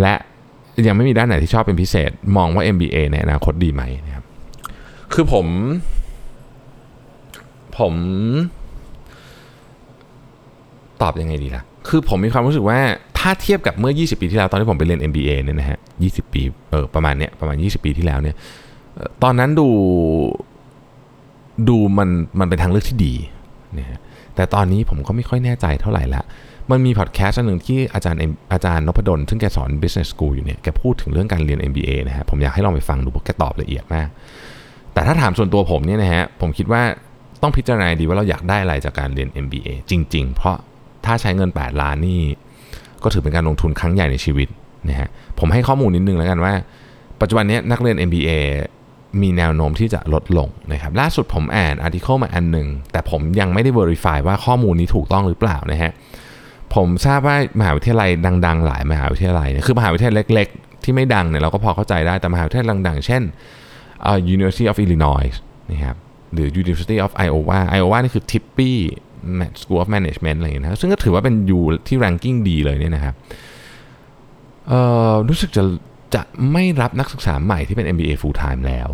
[0.00, 0.14] และ
[0.86, 4.24] ยังไม่มีด้านไหนที่ชอบเป็นพิเศษ มองว่า MBA ในอนาคตดีไหมนะครับ
[5.12, 5.46] คือผม
[7.78, 7.94] ผม
[11.02, 12.78] ตอบยังไงดีล่ะ คือผมมีความรู้สึกว่า
[13.18, 18.36] ถ้าเทียบกับเมื่อ 20 ปีที่แล้วตอนที่ผมไปเรียน MBA เนี่ยนะฮะ 20 ปี เออประมาณเนี้ยประมาณ 20 ปีที่แล้วเนี่ย
[19.22, 19.68] ตอนนั้นดู
[21.68, 22.08] ดูมัน
[22.40, 23.14] มันเป็นทางเลือกที่ดี
[23.78, 23.98] นะฮะ
[24.34, 26.22] แต่ตอนนี้ผมก็ไม่ค่อยแน่ใจเท่าไหร่ละ
[26.70, 28.20] มันมีพอดแคสต์หนึ่งที่อาจารย์
[28.52, 34.08] อาจารย์นพดล ซึ่งแกสอน business school อยู่เนี่ย แกพูดถึงเรื่องการเรียน MBA นะฮะ ผมอยากให้ลองไปฟังดูเพราะแกตอบละเอียดมาก
[34.94, 36.82] แต่ถ้าถามส่วนตัวผมเนี่ยนะฮะ ผมคิดว่า
[37.42, 40.56] ต้องพิจารณาดีว่าเราอยากได้อะไรจากการเรียน MBA จริง ๆ เพราะ
[41.06, 42.20] ถ้าใช้เงิน 8 ล้านนี่
[43.02, 44.48] ก็ถือเป็นการลงทุนครั้งใหญ่ในชีวิต
[44.88, 46.54] นะฮะผมให้ข้อมูลนิดนึงแล้วกันว่า
[47.20, 48.30] ปัจจุบันนี้นักเรียน MBA
[49.22, 55.92] มีแนวโน้มที่จะลดลงนะครับล่าสุดผมอ่านอาร์ติเคิลมาอันหนึ่งแต่ผมยังไม่ได้ verify ว่าข้อมูลนี้ถูกต้องหรือเปล่านะฮะ
[56.74, 58.10] ผมทราบว่ามหาวิทยาลัย
[58.46, 63.22] ดัง ๆ หลายมหาวิทยาลัยคือมหาวิทยาลัยเล็ก ๆ ที่ไม่ดังเนี่ยเราก็พอเข้าใจได้แต่มหาวิทยาลัยดังๆ เช่น
[64.08, 65.28] uh, University of Illinois
[65.70, 65.96] นะครับ
[66.34, 68.72] หรือ University of Iowa Iowa นี่คือ Tippy
[69.62, 73.14] School of Management อะไรอย่างเงี้ยนะซึ่งก็ถือว่าเป็นอยู่ที่ ranking ดีเลยเนี่ยนะครับ
[74.68, 74.72] เอ
[75.12, 75.62] อรู้สึกจะ
[76.14, 78.88] จะไม่รับนักศึกษาใหม่ที่เป็น MBA full time แล้ว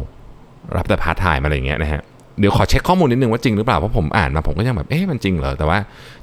[0.77, 2.03] รับแต่ part time อะไรอย่างเงี้ยนะฮะ
[2.39, 5.79] เดี๋ยวขอเช็คข้อมูลนิดนึงว่าจริงหรือเปล่า เพราะผมอ่านมาผมก็ยังแบบ เอ๊ะมันจริงเหรอ แต่ว่า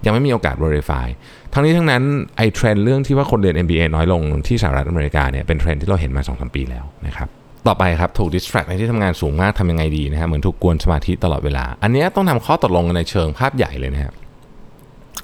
[0.06, 1.08] ยังไม่มีโอกาส verify
[1.54, 2.04] ทั้งนี้ทั้งนั้น
[2.38, 7.30] ไอ้เทรนด์เรื่องที่ว่าคนเรียน MBA น้อยลงที่สหรัฐอเมริกาเนี่ยเป็นเทรนด์ที่เราเห็นมา2อสปีแล้วนะครับ
[7.68, 14.14] ต่อไปครับถูก distract ในที่ทำงานสูงมากทำยังไงดีนะฮะเหมือนถูกกวนสมาธิตลอดเวลา อันนี้ต้องทำข้อตกลงกันในเชิงภาพใหญ่เลยนะครับ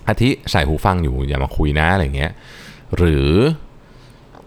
[0.08, 2.32] อาทิใส่หูฟังอยู่อย่ามาคุยนะอะไรเงี้ย
[2.98, 3.30] หรือ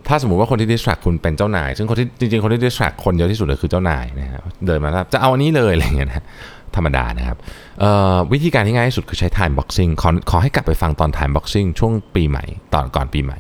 [0.09, 6.25] ถ้าสมมติว่าคนที่ distract คุณเป็นเจ้านาย ซึ่งคนที่จริงๆ คนที่ distract คนเยอะที่สุดเลยคือเจ้านายนะฮะเดินมาแล้วจะเอาอันนี้เลยอะไรเงี้ยนะ
[6.77, 7.37] ธรรมดานะครับ
[8.33, 13.39] วิธีการที่ง่ายที่สุดคือใช้ time boxing ขอขอให้กลับไปฟังตอน time boxing ช่วงปีใหม่ ตอนก่อนปีใหม่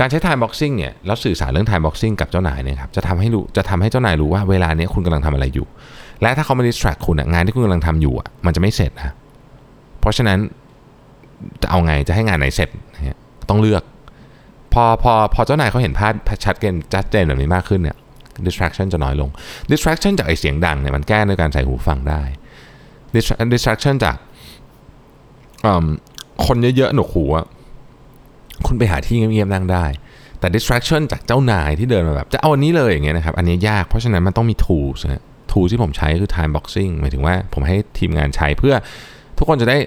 [0.00, 5.66] การใช้ time boxing เนี่ยแล้วสื่อสารเรื่อง time boxing กับเจ้านายเนี่ยครับจะทำให้รู้จะทำให้เจ้านายรู้ว่าเวลาเนี้ยคุณกำลังทำอะไรอยู่
[6.22, 9.14] และถ้าเขาไม่ distract คุณงานที่คุณกำลังทำอยู่อะมันจะไม่เสร็จนะ
[10.00, 10.38] เพราะฉะนั้น
[11.62, 12.68] จะเอาไงจะให้งานไหนเสร็จ
[13.48, 13.82] ต้องเลือก
[14.72, 16.12] พอพอพอเจ้านายเขาเห็นภาพ
[16.44, 17.96] ชัดเจนชัดเจนแบบนี้มากขึ้นเนี่ย
[18.46, 19.28] distraction จะน้อยลง
[19.70, 22.22] distraction จากไอเสียงดังเนี่ยมันแก้ด้วยการใส่หูฟังได้
[23.54, 24.16] distraction จาก
[26.46, 27.24] คนเยอะๆหนวกหู
[28.68, 29.84] คุณไปหาที่เงียบๆนั่งได้
[30.40, 38.74] แต่ distraction จากเจ้านายที่เดินมาแบบ จะเอาอันนี้เลยอย่างเงี้ยนะครับ อันนี้ยากเพราะฉะนั้นมันต้องมี tools นะ tools ที่ผมใช้คือ time boxing หมายถึงว่าผมให้ทีมงานใช้เพื่อ
[39.38, 39.78] ทุกคนจะได้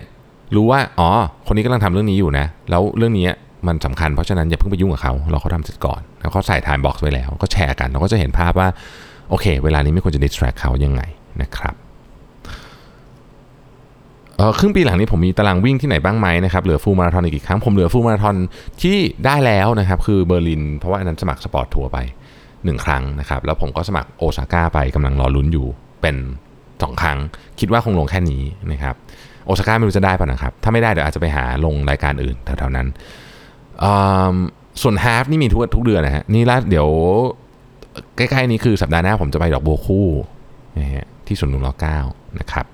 [0.56, 1.10] รู้ว่า อ๋อ
[1.48, 3.28] คนนี้กำลังทำเรื่องนี้อยู่นะ แล้วเรื่องนี้
[3.68, 8.68] มันสำคัญเพราะฉะนั้นอย่าเพิ่งไปยุ่งกับเขา รอเขาทำเสร็จก่อน แล้วเขาใส่ time box ไว้แล้ว ก็แชร์กัน เราก็จะเห็นภาพว่า
[9.30, 11.02] โอเค เวลานี้ไม่ควรจะ distract เขายังไง
[11.42, 11.76] นะครับ
[14.58, 18.36] ครึ่งปีหลังนี้ผมมีตารางวิ่งที่ไหนบ้างไหมนะครับเหลือฟูลมาราธอนอีกกี่ครั้ง ผมเหลือฟูลมาราธอน
[18.82, 21.98] ที่ได้แล้วนะครับ คือเบอร์ลิน เพราะว่าอันนั้นสมัคร sport tour ไป
[22.42, 25.68] 1 ครั้งนะครับ แล้วผมก็สมัครโอซาก้าไปกำลังรอลุ้นอยู่
[26.02, 26.16] เป็น
[26.60, 27.18] 2 ครั้ง
[27.60, 28.96] คิดว่าคงลงแค่นี้นะครับ
[29.46, 32.88] โอซาก้าไม่รู้จะได้ป่ะนะครับ ถ้าไม่ได้เดี๋ยวอาจจะไปหาลงรายการอื่นแถวๆนั้น
[34.82, 36.88] ส่วนฮาฟนี่มีทุกทุกเดือนนะฮะนี่ละเดี๋ยว
[38.18, 40.08] ใกล้ๆนี้คือสัปดาห์หน้าผมจะไปดอกบัวคู่
[40.80, 42.00] นะฮะที่สวนลุมรอเก้า
[42.40, 42.66] นะครับ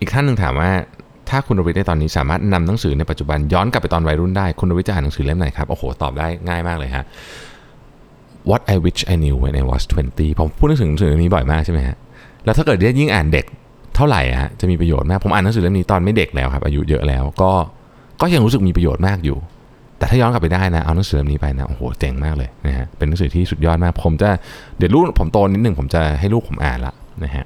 [0.00, 0.70] อีกท่านหนึ่งถามว่า
[1.28, 7.04] ถ้าคุณรวิทย์ได้ตอนนี้สามารถนำหนังสือในปัจจุบันย้อนกลับไปตอนวัยรุ่นได้คุณรวิทย์จะอ่านหนังสือเล่มไหนครับ โอ้โห ตอบได้ง่ายมากเลยฮะ
[8.50, 11.96] What I Wish I Knew When I Was 20 ผมพูดถึงหนังสือเล่มนี้บ่อยมากใช่ไหมฮะ
[12.44, 13.46] แล้วถ้าเกิดยิ่งอ่านเด็ก
[13.96, 17.52] เท่าไหร่ฮะจะมีประโยชน์มาก ผมอ่านหนังสือเล่มนี้ตอนไม่เด็กแล้วครับ อายุเยอะแล้วก็
[18.20, 19.38] ก็ก็ยังรู้สึกมีประโยชน์มากอยู่
[19.98, 24.30] แต่ถ้าย้อนกลับไปได้นะ เอาหนังสือเล่มนี้ไปนะ โอ้โห เจ๋งมากเลยนะฮะ เป็นหนังสือที่สุดยอดมาก ผมจะ
[24.78, 27.44] เดี๋ยวลูกผมโตนิดหนึ่งผมจะให้ลูกผมอ่านละนะฮะ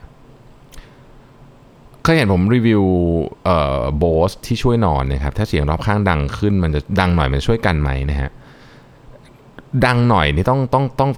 [2.02, 2.82] เคยเห็นผมรีวิว
[3.44, 8.30] เอ่อโบสที่ช่วยนอนนะครับ ถ้าเสียงรอบข้างดังขึ้นมันจะดังหน่อยมันช่วยกันไหมนะฮะ
[9.87, 11.11] ดังหน่อยนี่ต้องต้องต้อง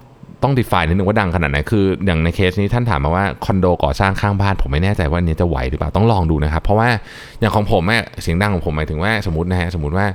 [0.43, 6.89] ต้อง define นิดนึงว่าดังขนาดไหนคืออย่างในเคสนี้ท่านถามมาว่าคอนโดก่อสร้างข้างบ้านผมไม่แน่ใจว่าอันนี้จะไหวหรือเปล่าต้องลองดูนะครับ เพราะว่า
[7.39, 10.05] อย่างของผมเนี่ยเสียงดังของผมหมายถึงว่าสมมตินะฮะสมมติว่า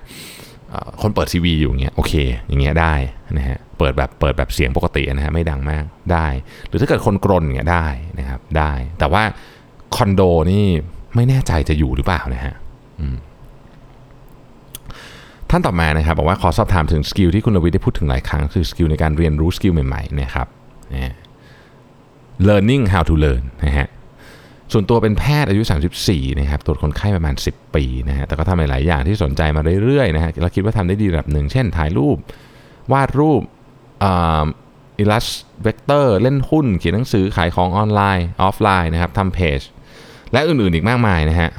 [1.03, 2.13] คนเปิดทีวีอยู่อย่างเงี้ยโอเค
[2.49, 2.95] อย่างเงี้ยได้
[3.37, 6.27] นะฮะเปิดแบบเปิดแบบเสียงปกตินะฮะไม่ดังมากได้
[6.69, 7.87] หรือถ้าเกิดคนกรนอย่างเงี้ยได้
[8.19, 9.23] นะครับได้ แต่ว่า
[9.97, 10.23] คอนโด
[10.53, 10.67] นี่
[11.15, 12.55] ไม่แน่ใจจะอยู่หรือเปล่านะฮะ
[15.51, 20.47] ท่านต่อมานะครับบอกว่าขอสอบถามถึง skill ที่คุณรวิศได้พูดถึงหลายครั้ง คือ skill ในการเรียนรู้ skill ใหม่ๆนะครับ
[22.49, 23.89] learning how to learn นะฮะ
[24.73, 25.63] ส่วนตัวเป็นแพทย์อายุ
[26.01, 32.17] 34 นะครับ ตรวจคนไข้ประมาณ 10 ปีนะฮะ แต่ก็ทำหลาย ๆ อย่างที่สนใจมาเรื่อย ๆ นะฮะเราคิดว่าทำได้ดีระดับหนึ่ง เช่น ถ่ายรูป
[32.93, 33.43] วาดรูป
[34.99, 35.27] illus
[35.63, 39.61] vector เล่นหุ้น เขียนหนังสือ ขายของออนไลน์ ออฟไลน์นะครับ ทำเพจ
[40.33, 41.51] และอื่นๆอีกมากมายนะฮะ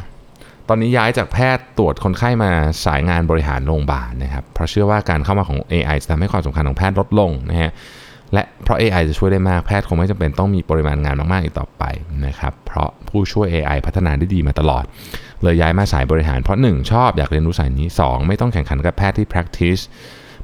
[0.70, 2.52] ตอนนี้ย้ายจากแพทย์ตรวจคนไข้มา
[2.86, 7.72] สายงานบริหารโรงพยาบาลนะครับ เพราะเชื่อว่าการเข้ามาของ AI จะทำให้ความสำคัญของแพทย์ลดลงนะฮะ
[8.34, 11.84] และเพราะ AI จะช่วยได้มาก แพทย์คงไม่จำเป็นต้องมีปริมาณงานมากๆอีกต่อไป
[12.26, 14.84] นะครับ เพราะผู้ช่วย AI พัฒนาได้ดีมาตลอด
[15.42, 19.82] เลยย้ายมาสายบริหาร เพราะ 1 ชอบอยากเรียนรู้สายนี้ 2 ไม่ต้องแข่งขันกับแพทย์ที่ practice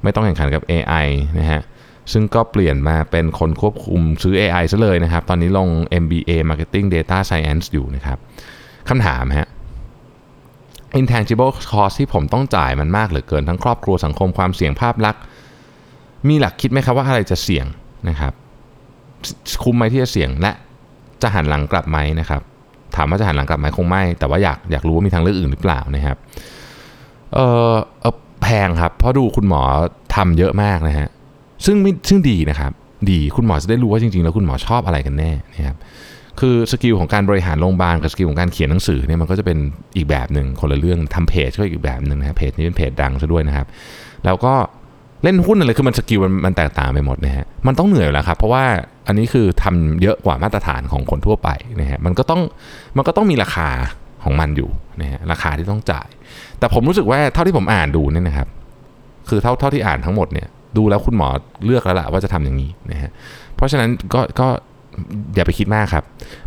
[0.03, 1.07] ไม่ต้องแข่งขันกับ AI
[1.39, 1.61] นะฮะ
[2.11, 5.69] ซึ่งก็เปลี่ยนมาเป็นคนควบคุมซื้อ AI ซะเลยนะครับ ตอนนี้ลง
[6.03, 8.17] MBA Marketing Data Science อยู่นะครับ
[8.89, 9.47] คำถามฮะ
[10.99, 15.21] intangible cost ที่ผมต้องจ่ายมันมากเหลือเกินทั้งครอบครัวสังคมความเสี่ยงภาพลักษณ์
[16.27, 17.65] มีหลักคิดไหมครับว่าอะไรจะเสี่ยง
[18.09, 18.33] นะครับ
[19.63, 20.51] คุ้มไหมที่จะเสี่ยงและ
[21.21, 22.41] จะหันหลังกลับไหมนะครับ
[22.95, 26.17] ถามว่าจะหันหลังกลับไหมคงไม่ แต่ว่าอยากอยากรู้ว่ามีทางเลือกอื่นหรือเปล่านะครับ
[27.33, 27.39] เอ
[27.71, 29.61] อเออแพงครับเพราะดูคุณหมอ
[30.15, 31.09] ทำเยอะมากนะฮะ
[31.65, 32.71] ซึ่งไม่ซึ่งดีนะครับ
[33.11, 35.77] ดีคุณหมอจะได้รู้ว่าจริงๆ แล้วคุณหมอชอบอะไรกันแน่นะครับ
[36.39, 39.57] คือ skill ของการบริหารโรงพยาบาลกับ skill ของการเขียนหนังสือเนี่ยมันก็จะเป็น
[39.95, 43.67] อีกแบบหนึ่งคนละเรื่องทำเพจก็อีกแบบหนึ่งนะเพจนี้เป็นเพจดังซะด้วยนะครับ
[44.25, 44.53] แล้วก็
[45.23, 48.63] เล่นหุ้นอะไรคือมัน skill มันมันแตกต่างไปหมดนะฮะมันต้องเหนื่อยแล้วครับ เพราะว่า
[49.07, 51.49] อันนี้คือทำเยอะกว่ามาตรฐานของคนทั่วไป
[51.81, 52.41] นะฮะมันก็ต้อง
[52.97, 53.69] มันก็ต้องมีราคา
[54.23, 54.69] ของมันอยู่
[55.01, 56.07] นะฮะราคาที่ต้องจ่าย
[56.59, 58.47] แต่ผมรู้สึกว่าเท่าที่ผมอ่านดูเนี่ยนะครับ
[59.29, 60.47] คือเท่าเท่าที่อ่านทั้งหมดเนี่ย
[60.77, 61.27] ดูแล้วคุณหมอ
[61.65, 63.11] เลือกแล้วล่ะว่าจะทำอย่างนี้นะฮะ
[63.55, 64.47] เพราะฉะนั้นก็ก็
[65.35, 66.03] อย่าไปคิดมากครับ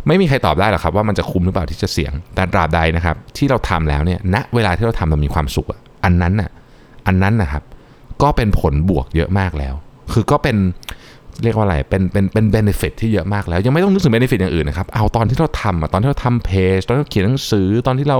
[0.07, 5.67] ไม่มีใครตอบได้หรอกครับว่ามันจะคุ้มหรือเปล่าที่จะเสี่ยงแต่ตราบใดนะครับ ที่เราทำแล้วเนี่ยณเวลาที่เราทำเรามีความสุข
[6.03, 6.49] อันนั้นน่ะ
[7.07, 7.63] อันนั้นนะครับ
[8.21, 9.73] ก็เป็นผลบวกเยอะมากแล้ว
[10.13, 10.57] คือก็เป็น
[11.43, 18.19] เรียกว่าอะไร เป็น เป็น เป็น benefit ที่เยอะมากแล้ว ยังไม่ต้องนึกถึง benefit อย่างอื่นนะครับ เอาตอนที่เราทำตอนที่เราทำเพจ ตอนที่เราเขียนหนังสือ ตอนที่เรา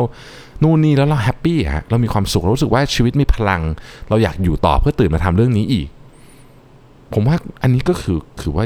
[0.64, 3.62] นู่นนี่ แล้วเราแฮปปี้อะเรามีความสุข เรารู้สึกว่าชีวิตมีพลัง
[4.10, 5.88] เราอยากอยู่ต่อเพื่อตื่นมาทำเรื่องนี้อีก
[7.14, 8.66] ผมว่าอันนี้ก็คือคือว่า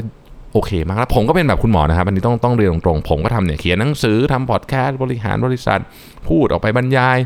[0.52, 5.80] โอเคมากแล้วผมก็เป็นแบบคุณหมอนะครับ อันนี้ต้องต้องเรียนตรงๆ ผมก็ทำเนี่ยเขียนหนังสือทำพอดแคสต์บริหารบริษัท
[6.28, 7.18] พูดออกไปบรรยาย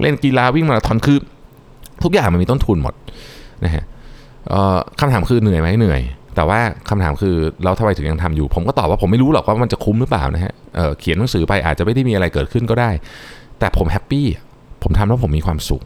[0.00, 1.18] เล่นกีฬาวิ่งมาราธอนคือ
[2.02, 2.94] ทุกอย่างมันมีต้นทุนหมด
[3.64, 3.84] นะฮะ
[5.00, 6.00] คำถามคือเหนื่อยไหมเหนื่อย
[6.36, 12.90] แต่ว่าคำถามคือเราทำไมถึงยังทำอยู่ ผมก็ตอบว่าผมไม่รู้หรอกว่ามันจะคุ้มหรือเปล่านะฮะเเขียนหนังสือไปอาจจะไม่ได้มีอะไรเกิดขึ้นก็ได้
[13.58, 14.26] แต่ผม happy
[14.82, 15.82] ผมทำแล้วผมมีความสุข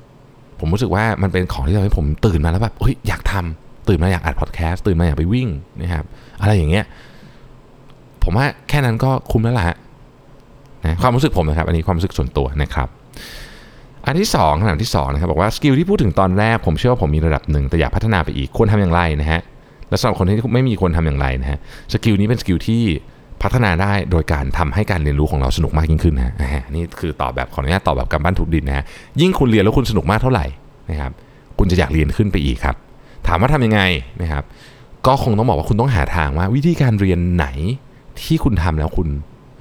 [0.60, 5.48] ผมรู้สึกว่ามันเป็นของที่ทำให้ผมตื่นมาแล้วแบบเฮ้ยอยากทำ ตื่นมาอยากอัดพอดแคสต์ตื่นมาอยากไปวิ่ง
[5.82, 6.04] นะครับ
[6.40, 6.84] อะไรอย่างเงี้ย
[8.24, 9.66] ผมว่าแค่นั้นก็คุ้มแล้วล่ะ
[10.84, 12.88] นะความรู้สึกผมนะครับ อันนี้ความรู้สึกส่วนตัวนะครับ
[14.06, 19.40] อันที่2คำถามที่2นะครับบอกว่า skill ที่พูดถึงตอนแรกผมเชื่อว่าผมมีระดับหนึ่งแต่อยากพัฒนาไปอีกควรทำอย่างไรนะฮะ
[19.88, 21.58] และสำหรับคนที่ไม่มีควรทำอย่างไรนะฮะ
[21.92, 22.82] skill นี้เป็น skill ที่
[23.42, 28.84] พัฒนาได้โดยการทำให้การเรียนรู้ของเราสนุกมากยิ่งขึ้นนะฮะนี่คือตอบแบบขออนุญาตตอบแบบกำปั้นทุบดินนะฮะ
[29.20, 30.46] ยิ่งคุณเรียนแล้วคุณสนุกมากเท่าไหร่
[30.90, 31.12] นะครับ
[31.58, 32.76] คุณจะอยากเรียนขึ้นไปอีกครับ
[33.26, 33.80] ถามว่าทำยังไง
[34.22, 34.44] นะครับ
[35.06, 37.46] ก็คงต้องบอกว่าคุณต้องหาทางว่า วิธีการเรียนไหน
[38.20, 39.08] ที่คุณทำแล้วคุณ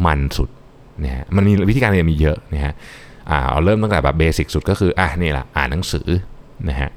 [0.06, 0.50] มันสุด
[1.04, 2.74] นะฮะมันมีวิธีการเรียนมีเยอะนะฮะ
[3.30, 6.08] อ่าเอาเริ่มตั้งแต่แบบ basic สุดก็คืออะนี่แหละอ่านหนังสือ
[6.70, 6.90] นะฮะ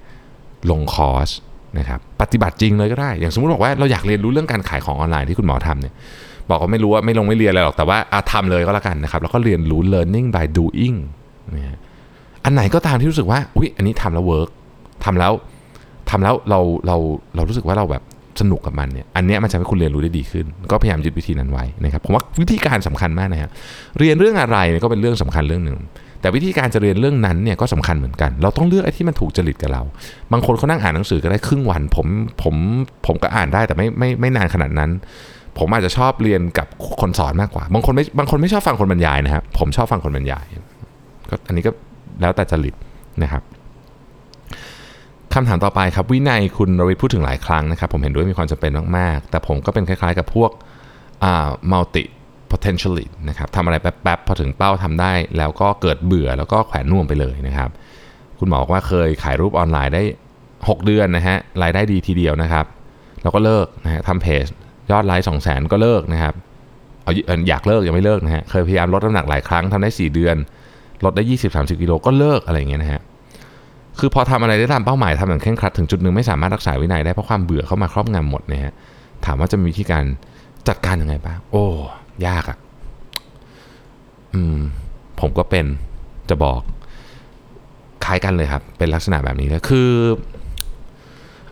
[0.71, 1.31] ลงคอร์ส
[1.79, 5.95] นะครับปฏิบัติจริงเลยก็ได้ อย่างสมมติบอกว่าเราอยากเรียนรู้เรื่องการขายของออนไลน์ที่คุณหมอทำเนี่ย
[6.51, 10.97] บอกว่าไม่รู้ว่าไม่ลงไม่เรียนอะไรหรอกแต่ว่าอะทำเลยก็แล้วกันนะครับ แล้วก็เรียนรู้ learning by doing
[11.55, 11.79] นะฮะ
[12.45, 14.51] อันไหนก็ตามที่รู้สึกว่าอุ้ยอันนี้ทำแล้วเวิร์ก
[15.05, 15.33] ทำแล้ว
[16.11, 16.97] ทำแล้วเราเรา
[17.37, 18.03] เรารู้สึกว่าเราแบบ
[18.40, 23.51] สนุกกับมันเนี่ยอันเนี้ยมันจะให้คุณเรียนรู้ได้ดีขึ้น ก็พยายามยึดวิธีนั้นไว้นะครับผมว่าวิธีการสำคัญมากนะฮะ
[23.99, 25.79] เรียนเรื่องอะไรเนี่ยก็เป็นเรื่องสำคัญเรื่องหนึ่ง
[26.21, 29.83] แต่วิธีการจะเรียนเรื่องนั้นเนี่ยก็สำคัญเหมือนกัน เราต้องเลือกไอ้ที่มันถูกจริตกับเรา
[30.33, 32.07] บางคนเขานั่งอ่านหนังสือก็ได้ครึ่งวัน ผม
[32.42, 32.55] ผม
[33.07, 34.90] ผมก็อ่านได้แต่ไม่ไม่ไม่นานขนาดนั้น
[35.59, 36.66] ผมอาจจะชอบเรียนกับ
[37.01, 40.45] คนสอนมากกว่า บางคนไม่บางคนไม่ชอบฟังคนบรรยายนะครับผมชอบฟังคนบรรยาย
[41.31, 41.71] ก็อันนี้ก็
[42.21, 42.75] แล้วแต่จริต
[43.23, 43.42] นะครับ
[45.38, 50.51] คำถามต่อไปครับ วินัยคุณรวิทย์พูดถึงหลายครั้งนะครับ ผมเห็นด้วยมีความจำเป็นมาก ๆ แต่ผมก็เป็นคล้าย ๆ กับพวก
[51.25, 52.05] อ่า multi
[52.51, 57.70] potentially นะครับทำอะไรแป๊บๆพอถึงเป้าทำได้ แล้วก็เกิดเบื่อแล้วก็แขวนน่วมไปเลยนะครับ
[58.38, 60.03] คุณหมอบอกว่าเคยขายรูปออนไลน์ได้
[60.44, 62.66] 6 เดือนนะฮะรายได้ดีทีเดียวนะครับ
[63.22, 64.46] แล้วก็เลิกนะฮะทำเพจ
[64.90, 66.35] ยอดไลค์สองแสนก็เลิกนะครับ
[67.03, 67.12] เอา
[67.49, 70.37] อยากเลิกยังไม่เลิกนะฮะเคยพยายามลดน้ำหนักหลายครั้งทำได้ 4 เดือน
[71.05, 71.22] ลดได้
[71.53, 73.03] 20-30กิโลก็เลิกอะไรอย่างเงี้ยนะฮะ
[73.99, 78.73] คือพอทำอะไรได้ตามเป้าหมายทำอย่างเคร่งครัดถึงจุดหนึ่งไม่สามารถรักษาวินัยได้เพราะความเบื่อเข้ามาครอบงำหมดนะฮะ
[79.25, 80.05] ถามว่าจะมีวิธีการ
[80.69, 81.65] จัดการยังไงบ้างโอ้
[82.27, 82.59] ยากอะ่ะ
[84.35, 84.59] อืม
[85.21, 85.67] ผมก็เป็น
[86.31, 86.61] จะบอก
[88.05, 89.91] คล้ายกันเลยครับ เป็นลักษณะแบบนี้เลยคือ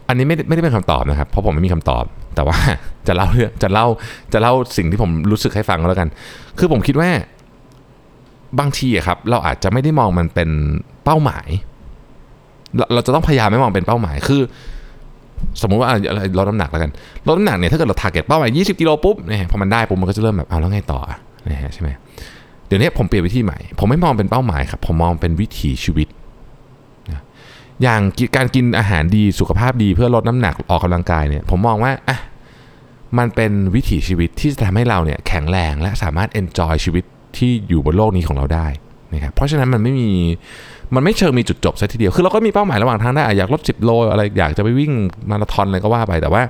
[0.09, 2.05] อันนี้ไม่ไม่ได้เป็นคำตอบนะครับ เพราะผมไม่มีคำตอบ
[2.35, 2.59] แต่ว่า
[3.07, 3.87] จะเล่าเรื่องจะเล่า
[4.33, 6.09] จะเล่าสิ่งที่ผมรู้สึกให้ฟังแล้วกัน
[6.59, 7.11] คือผมคิดว่า
[8.59, 10.51] บางทีอะครับ เราอาจจะไม่ได้มองมันเป็น
[11.05, 11.49] เป้าหมาย
[12.95, 14.43] เราจะต้องพยายามไม่มองเป็นเป้าหมายคือ
[15.63, 16.91] สมมุติว่าอะไรลดน้ำหนักแล้วกัน
[17.27, 21.01] ลดน้ำหนักเนี่ยถ้าเกิดเรา target เป้าหมาย20กิโลปุ๊บเนี่ยพอมันได้ปุ๊บมันก็จะเริ่มแบบเอาแล้วไงต่อ
[21.51, 21.89] นะฮะใช่ไหม
[22.67, 26.09] เดี๋ยวนี้ผมเปลี่ยนวิธีใหม่ ผมไม่มองเป็นเป้าหมายครับผมมองเป็นวิถีชีวิต
[27.83, 28.01] อย่าง
[28.37, 32.19] การกินอาหารดีสุขภาพดีเพื่อลดน้ำหนักออกกำลังกายเนี่ยผมมองว่าอะ
[33.19, 37.05] มันเป็นวิถีชีวิตที่จะทำให้เราเนี่ยแข็งแรงและสามารถ enjoy ชีวิต
[37.37, 38.67] ที่อยู่บนโลกนี้ของเราได้
[39.13, 40.11] นะครับเพราะฉะนั้นมันไม่มี
[40.95, 44.93] มันไม่เชิงมีจุดจบซะทีเดียว คือเราก็มีเป้าหมายระหว่างทางได้อยากลด 10 โลอะไรอยากจะไปวิ่ง
[45.31, 46.43] มาราธอนอะไรก็ว่าไปแต่ว่า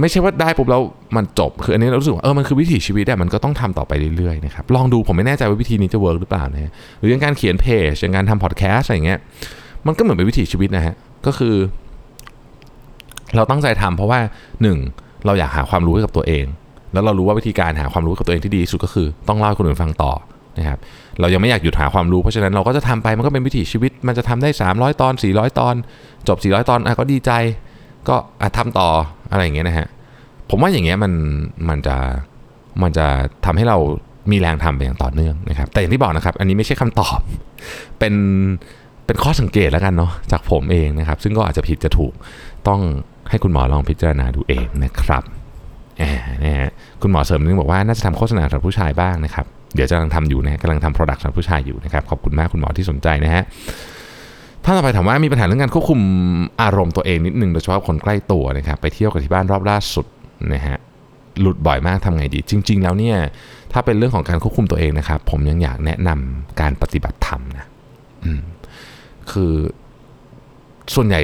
[0.00, 0.82] ไม่ใช่ว่าได้ปุ๊บแล้ว
[1.16, 9.18] มันจบ คืออันนี้เรารู้สึกว่าเออมันคือวิถีชีวิตอะมันก็ต้องทำต่อไปเรื่อยๆนะครับลองดูผมไม่แน่ใจว่าวิธีนี้จะ work หรือเปล่านะหรืออย่างการเขียนเพจอย่างการทำพอดแคสต์อะไรอย่างเงี้ย
[9.86, 10.94] มันก็เหมือนเป็นวิถีชีวิตนะฮะ
[11.26, 11.54] ก็คือ
[13.36, 14.20] เราตั้งใจทำเพราะว่า
[14.62, 14.78] หนึ่ง
[15.26, 16.44] เราอยากหาความรู้ให้กับตัวเอง
[16.92, 20.12] แล้วเรารู้ว่าวิธีการหาความรู้กับตัวเองที่ดีที่สุดก็คือ ต้องเล่าคนอื่นฟังต่อ
[20.58, 20.78] นะครับ
[21.20, 25.74] เรายังไม่อยากหยุดหาความรู้เพราะฉะนั้นเราก็จะทำไปมันก็เป็นวิถีชีวิต มันจะทำได้ 300 ตอน 400 ตอน
[26.28, 27.30] จบ 400 ตอนอะก็ดีใจ
[28.08, 28.88] ก็อะทำต่อ
[29.30, 29.88] อะไรอย่างเงี้ยนะฮะ
[30.50, 31.12] ผมว่าอย่างเงี้ยมัน
[31.68, 31.96] มันจะ
[32.82, 33.06] มันจะ
[33.44, 33.78] ทำให้เรา
[34.30, 37.18] มีแรงทำไปอย่างต่อเนื่องนะครับ แต่อย่างที่บอกนะครับ อันนี้ไม่ใช่คำตอบ
[37.98, 38.14] เป็น
[39.06, 42.12] เป็นข้อสังเกตแล้วกันเนาะจากผมเองนะครับ ซึ่งก็อาจจะผิดจะถูก
[42.68, 42.80] ต้อง
[43.30, 45.22] ให้คุณหมอลองพิจารณาดูเองนะครับ
[45.98, 46.04] แหม
[46.44, 46.70] นะฮะ
[47.02, 53.42] คุณหมอเสริมนึงบอกว่าน่าจะทำโฆษณาสำหรับผู้ชายบ้างนะครับ เดี๋ยวจะกำลังทำอยู่นะกำลังทำ product สำหรับผู้ชายอยู่นะครับ ขอบคุณมากคุณหมอที่สนใจนะฮะ
[54.64, 56.00] ท่านต่อไปถามว่ามีปัญหาเรื่องการควบคุม
[56.62, 60.06] อารมณ์ตัวเองนิดนึงโดยเฉพาะคนใกล้ตัวนะครับ ไปเที่ยวกับที่บ้านรอบล่าสุด
[60.54, 60.76] นะฮะ
[61.40, 63.16] หลุดบ่อยมากทำไงดี จริง ๆ แล้วเนี่ย
[63.72, 67.68] ถ้าเป็นเรื่องของการควบคุมตัวเองนะครับ ผมยังอยากแนะนำการปฏิบัติธรรมนะ
[68.24, 68.30] อื
[69.30, 69.52] คือ
[70.94, 71.20] ส่วนใหญ่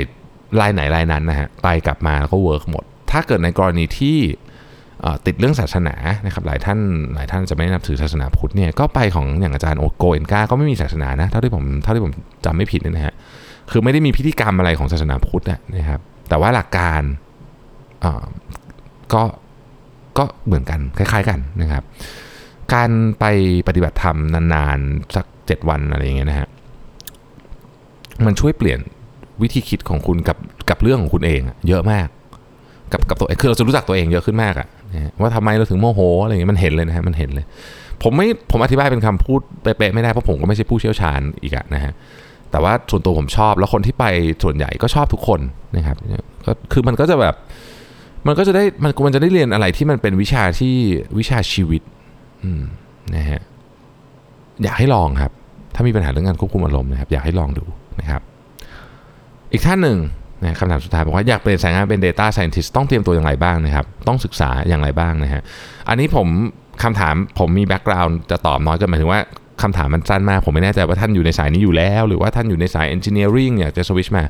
[0.61, 4.19] รายไหนรายนั้นนะฮะไปกลับมาแล้วก็ work หมด ถ้าเกิดในกรณีที่
[5.27, 5.95] ติดเรื่องศาสนา
[6.27, 6.79] นะครับหลายท่าน
[7.15, 12.13] หลายท่านจะไม่นับถือศาสนาพุทธเนี่ยก็ไปของอย่างอาจารย์โกเอนก้าก็ไม่มีศาสนานะเท่าที่ผมเท่าที่ผม
[12.45, 13.15] จำไม่ผิดนะฮะ
[13.71, 15.45] คือไม่ได้มีพิธีกรรมอะไรของศาสนาพุทธ
[15.77, 17.03] นะครับแต่ว่าหลักการ
[19.13, 19.23] ก็
[20.19, 21.83] ก็เหมือนกันคล้าย ๆกันนะครับ
[22.75, 23.25] การไป
[23.69, 26.49] ปฏิบัติธรรมนานๆสักเจ็ดวันอะไรอย่างเงี้ยนะฮะ
[28.25, 28.81] มันช่วยเปลี่ยน
[29.43, 30.39] วิธีคิดของคุณกับ
[30.71, 32.09] กับเรื่องของคุณเอง เยอะมาก
[32.93, 34.69] กับกับตัวเองคือเราจะรู้จักตัวเองเยอะขึ้นมากอะ
[35.21, 37.45] ว่าทำไมเราถึงโมโหอะไรอย่างเงี้ยมันเห็นเลยนะฮะมันเห็นเลย
[38.03, 41.93] ผมไม่ผมอธิบายเป็นคำพูดเป๊ะๆไม่ได้เพราะผมก็ไม่ใช่ผู้เชี่ยวชาญอีกอะนะฮะ
[42.51, 44.05] แต่ว่าส่วนตัวผมชอบแล้วคนที่ไป
[44.43, 45.41] ส่วนใหญ่ก็ชอบทุกคน
[45.77, 45.97] นะครับ
[46.47, 47.35] ก็คือมันก็จะแบบ
[48.27, 50.75] มันก็จะได้มันมันจะได้เรียนอะไรที่มันเป็นวิชาที่
[51.19, 51.83] วิชาชีวิต
[53.17, 53.41] นะฮะ
[54.63, 55.33] อยากให้ลองครับ
[55.75, 57.65] ถ้ามีปัญหาเรื่องการควบคุมอารมณ์นะครับ อยากให้ลองดู
[58.01, 58.23] นะครับ
[59.53, 59.99] อีกท่านหนึ่ง
[60.43, 65.43] นะคำถามสุดท้ายบอกว่าอยากเปลี่ยนสายงานเป็น Data Scientist ต้องเตรียมตัวอย่างไรบ้างนะครับ ต้องศึกษาอย่างไรบ้างนะฮะ
[65.89, 66.29] อันนี้ผม
[66.83, 69.21] คำถามผมมี background จะตอบน้อยเกินหมายถึงว่า
[69.63, 74.25] คำถามมันสั้นมาก ผมไม่แน่ใจว่าท่านอยู่ในสายนี้อยู่แล้ว หรือว่าท่านอยู่ในสาย Engineering อยากจะสวิชมา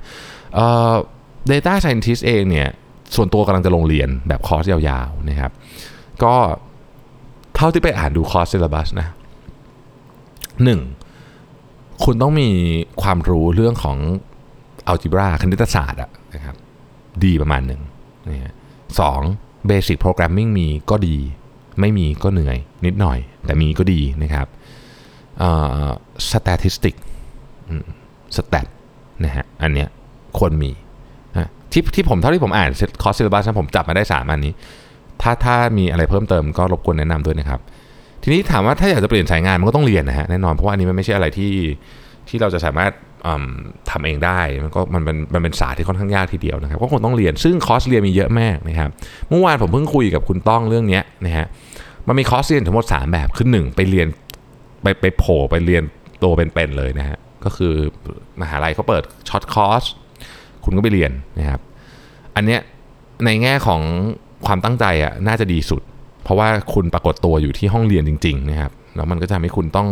[0.54, 0.94] เอ่อ
[1.50, 2.68] Data Scientist เองเนี่ย
[3.14, 5.52] ส่วนตัวกำลังจะลงเรียนแบบคอร์สยาวๆนะครับ
[6.22, 6.34] ก็
[7.56, 9.08] เท่าที่ไปอ่านดู course syllabus นะ
[10.64, 10.80] หนึ่ง
[12.04, 12.48] คุณต้องมี
[13.02, 13.98] ความรู้เรื่องของ
[14.88, 16.56] algebra คณิตศาสตร์อะนะครับ
[17.24, 17.80] ดีประมาณหนึ่ง
[18.28, 18.52] นะ
[19.00, 19.20] สอง
[19.66, 21.16] basic programming มีก็ดี
[21.80, 22.56] ไม่มีก็เหนื่อย
[22.86, 24.46] นิดหน่อย แต่มีก็ดีนะครับ
[26.30, 26.96] statistics
[28.36, 28.66] stat
[29.24, 29.88] นะฮะอันเนี้ย
[30.38, 30.70] ควรมี
[31.72, 32.70] ที่ที่ผมเท่าที่ผมอ่าน
[33.02, 34.52] course syllabus ผมจับมาได้ 3 อันนี้
[35.22, 37.60] ถ้าถ้ามีอะไรเพิ่มเติมก็รบกวนแนะนำด้วยนะครับ
[38.22, 41.52] ทีนี้ถามว่าถ้าอยากจะเปลี่ยนสายงานมันก็ต้องเรียนนะฮะแน่นอนเพราะว่าอันนี้มันไม่ใช่อะไรที่
[42.28, 42.92] ที่เราจะสามารถ
[43.90, 48.90] ทำเองได้มันก็มันเป็นมันเป็นศาสตร์ที่ค่อนข้างยากทีเดียวนะครับก็คงต้องเรียนซึ่งคอร์สเรียนมีเยอะมากนะครับ
[49.28, 51.46] เมื่อวานผมเพิ่งคุยกับคุณต้องเรื่องนี้นะฮะ
[52.06, 54.06] มันมีคอร์สเรียนทั้งหมด 3 แบบคือหนึ่งไปเรียน
[54.82, 55.82] ไปไปโผล่ไปเรียน
[56.22, 57.74] ตัวเป็นๆเลยนะฮะก็คือ
[58.40, 59.84] มหาลัยเขาเปิด short course
[60.64, 61.60] คุณก็ไปเรียนนะครับ
[62.36, 62.60] อันเนี้ย
[63.24, 63.82] ในแง่ของ
[64.46, 65.82] ความตั้งใจอะน่าจะดีสุด
[66.24, 69.88] เพราะว่าคุณปรากฏตัวอยู่ที่ห้องเรียนจริง ๆ นะครับแล้วมันก็จะทำให้คุณต้อง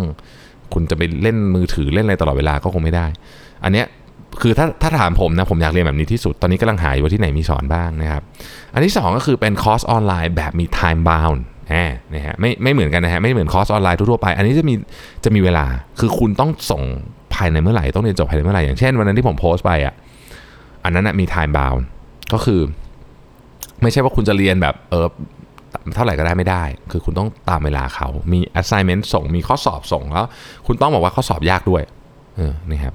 [0.74, 3.06] คุณจะไปเล่นมือถือเล่นอะไรตลอดเวลาก็คงไม่ได้
[3.64, 3.86] อันเนี้ย
[4.42, 8.22] คือถ้าถ้าถามผมนะผมอยากเรียนแบบนี้ที่สุด ตอนนี้กำลังหาอยู่ว่าที่ไหนมีสอนบ้างนะครับ
[8.74, 11.40] อันที่ 2 ก็คือเป็นคอร์สออนไลน์แบบมี time bound
[12.14, 14.74] นะฮะไม่ไม่เหมือนกันนะฮะไม่เหมือนคอร์สออนไลน์ทั่วไป อันนี้จะมี
[15.24, 15.66] จะมีเวลา
[16.00, 16.82] คือคุณต้องส่ง
[17.34, 19.94] ภายในเมื่อไหร่ต้องเรียนจบภายในเมื่อไหร่อย่างเช่นวันนั้นที่ผมโพสต์ไปอะ
[20.84, 21.82] อันนั้นนะมี time bound
[22.32, 22.60] ก็คือ
[23.82, 25.06] ไม่ใช่ว่าคุณจะเรียนแบบเออ
[25.94, 30.26] เท่าไหร่ก็ได้ไม่ได้ คือคุณต้องตามเวลาเขามี assignment ส่งมีข้อสอบส่งแล้ว
[30.66, 31.82] คุณต้องบอกว่าข้อสอบยากด้วย
[32.36, 32.94] เออนี่ครับ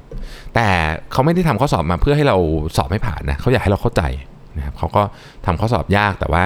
[0.55, 0.67] แต่
[1.11, 2.37] เขาไม่ได้ทำข้อสอบมาเพื่อให้เรา
[2.77, 4.03] สอบไม่ผ่านนะเขาอยากให้เราเข้าใจ
[4.57, 5.01] นะครับเขาก็
[5.45, 6.43] ทำข้อสอบยากแต่ว่า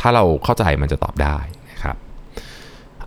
[0.00, 1.36] ถ้าเราเข้าใจมันจะตอบได้
[1.70, 1.96] นะครับ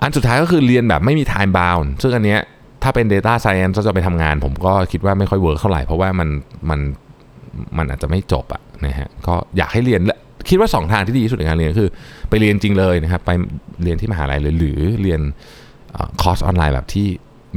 [0.01, 2.41] อันสุดท้ายก็คือเรียนแบบไม่มี time bound ซึ่งอันเนี้ย
[2.83, 6.29] ถ้าเป็น data science ก็จะไปทำงาน ผมก็คิดว่าไม่ค่อย work เท่าไหร่ เพราะว่ามัน
[6.69, 6.79] มัน
[7.77, 10.01] มันอาจจะไม่จบอะนะฮะก็อยากให้เรียน
[10.49, 11.89] คิดว่า 2 ทางที่ดีที่สุดในการเรียนคือ
[12.29, 13.31] ไปเรียนจริงเลยนะครับ ไป
[13.83, 15.21] เรียนที่มหาลัยเลยหรือเรียน
[16.21, 17.07] คอร์สออนไลน์แบบที่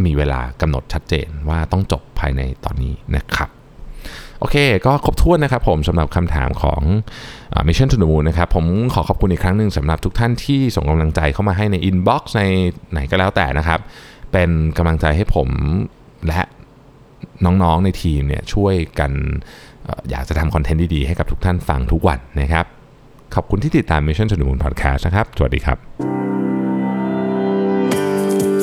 [0.04, 3.48] มีเวลากำหนดชัดเจนว่าต้องจบภายในตอนนี้นะครับ
[4.40, 6.82] โอเค ก็ครบถ้วนนะครับผมสำหรับคำถามของ
[7.68, 12.42] Mission to the Moon นะครับ ผมขอขอบคุณอีกครั้งหนึ่งสำหรับทุกท่านที่ส่งกำลังใจเข้ามาให้ใน inbox ใน
[12.92, 13.80] ไหนก็แล้วแต่นะครับ
[14.32, 15.48] เป็นกำลังใจให้ผม
[16.26, 16.42] และ
[17.44, 19.12] น้องๆในทีมเนี่ยช่วยกัน
[20.10, 22.66] อยากจะทำคอนเทนต์ดีๆ ให้กับทุกท่านฟังทุกวันนะครับ
[23.34, 25.78] ขอบคุณที่ติดตาม Mission to the Moon Podcast นะครับ สวัสดีครับ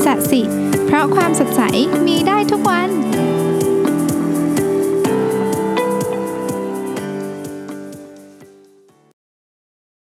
[0.05, 0.41] สัสิ
[0.85, 1.61] เพราะความสดใส
[2.07, 2.89] มีได้ทุกวัน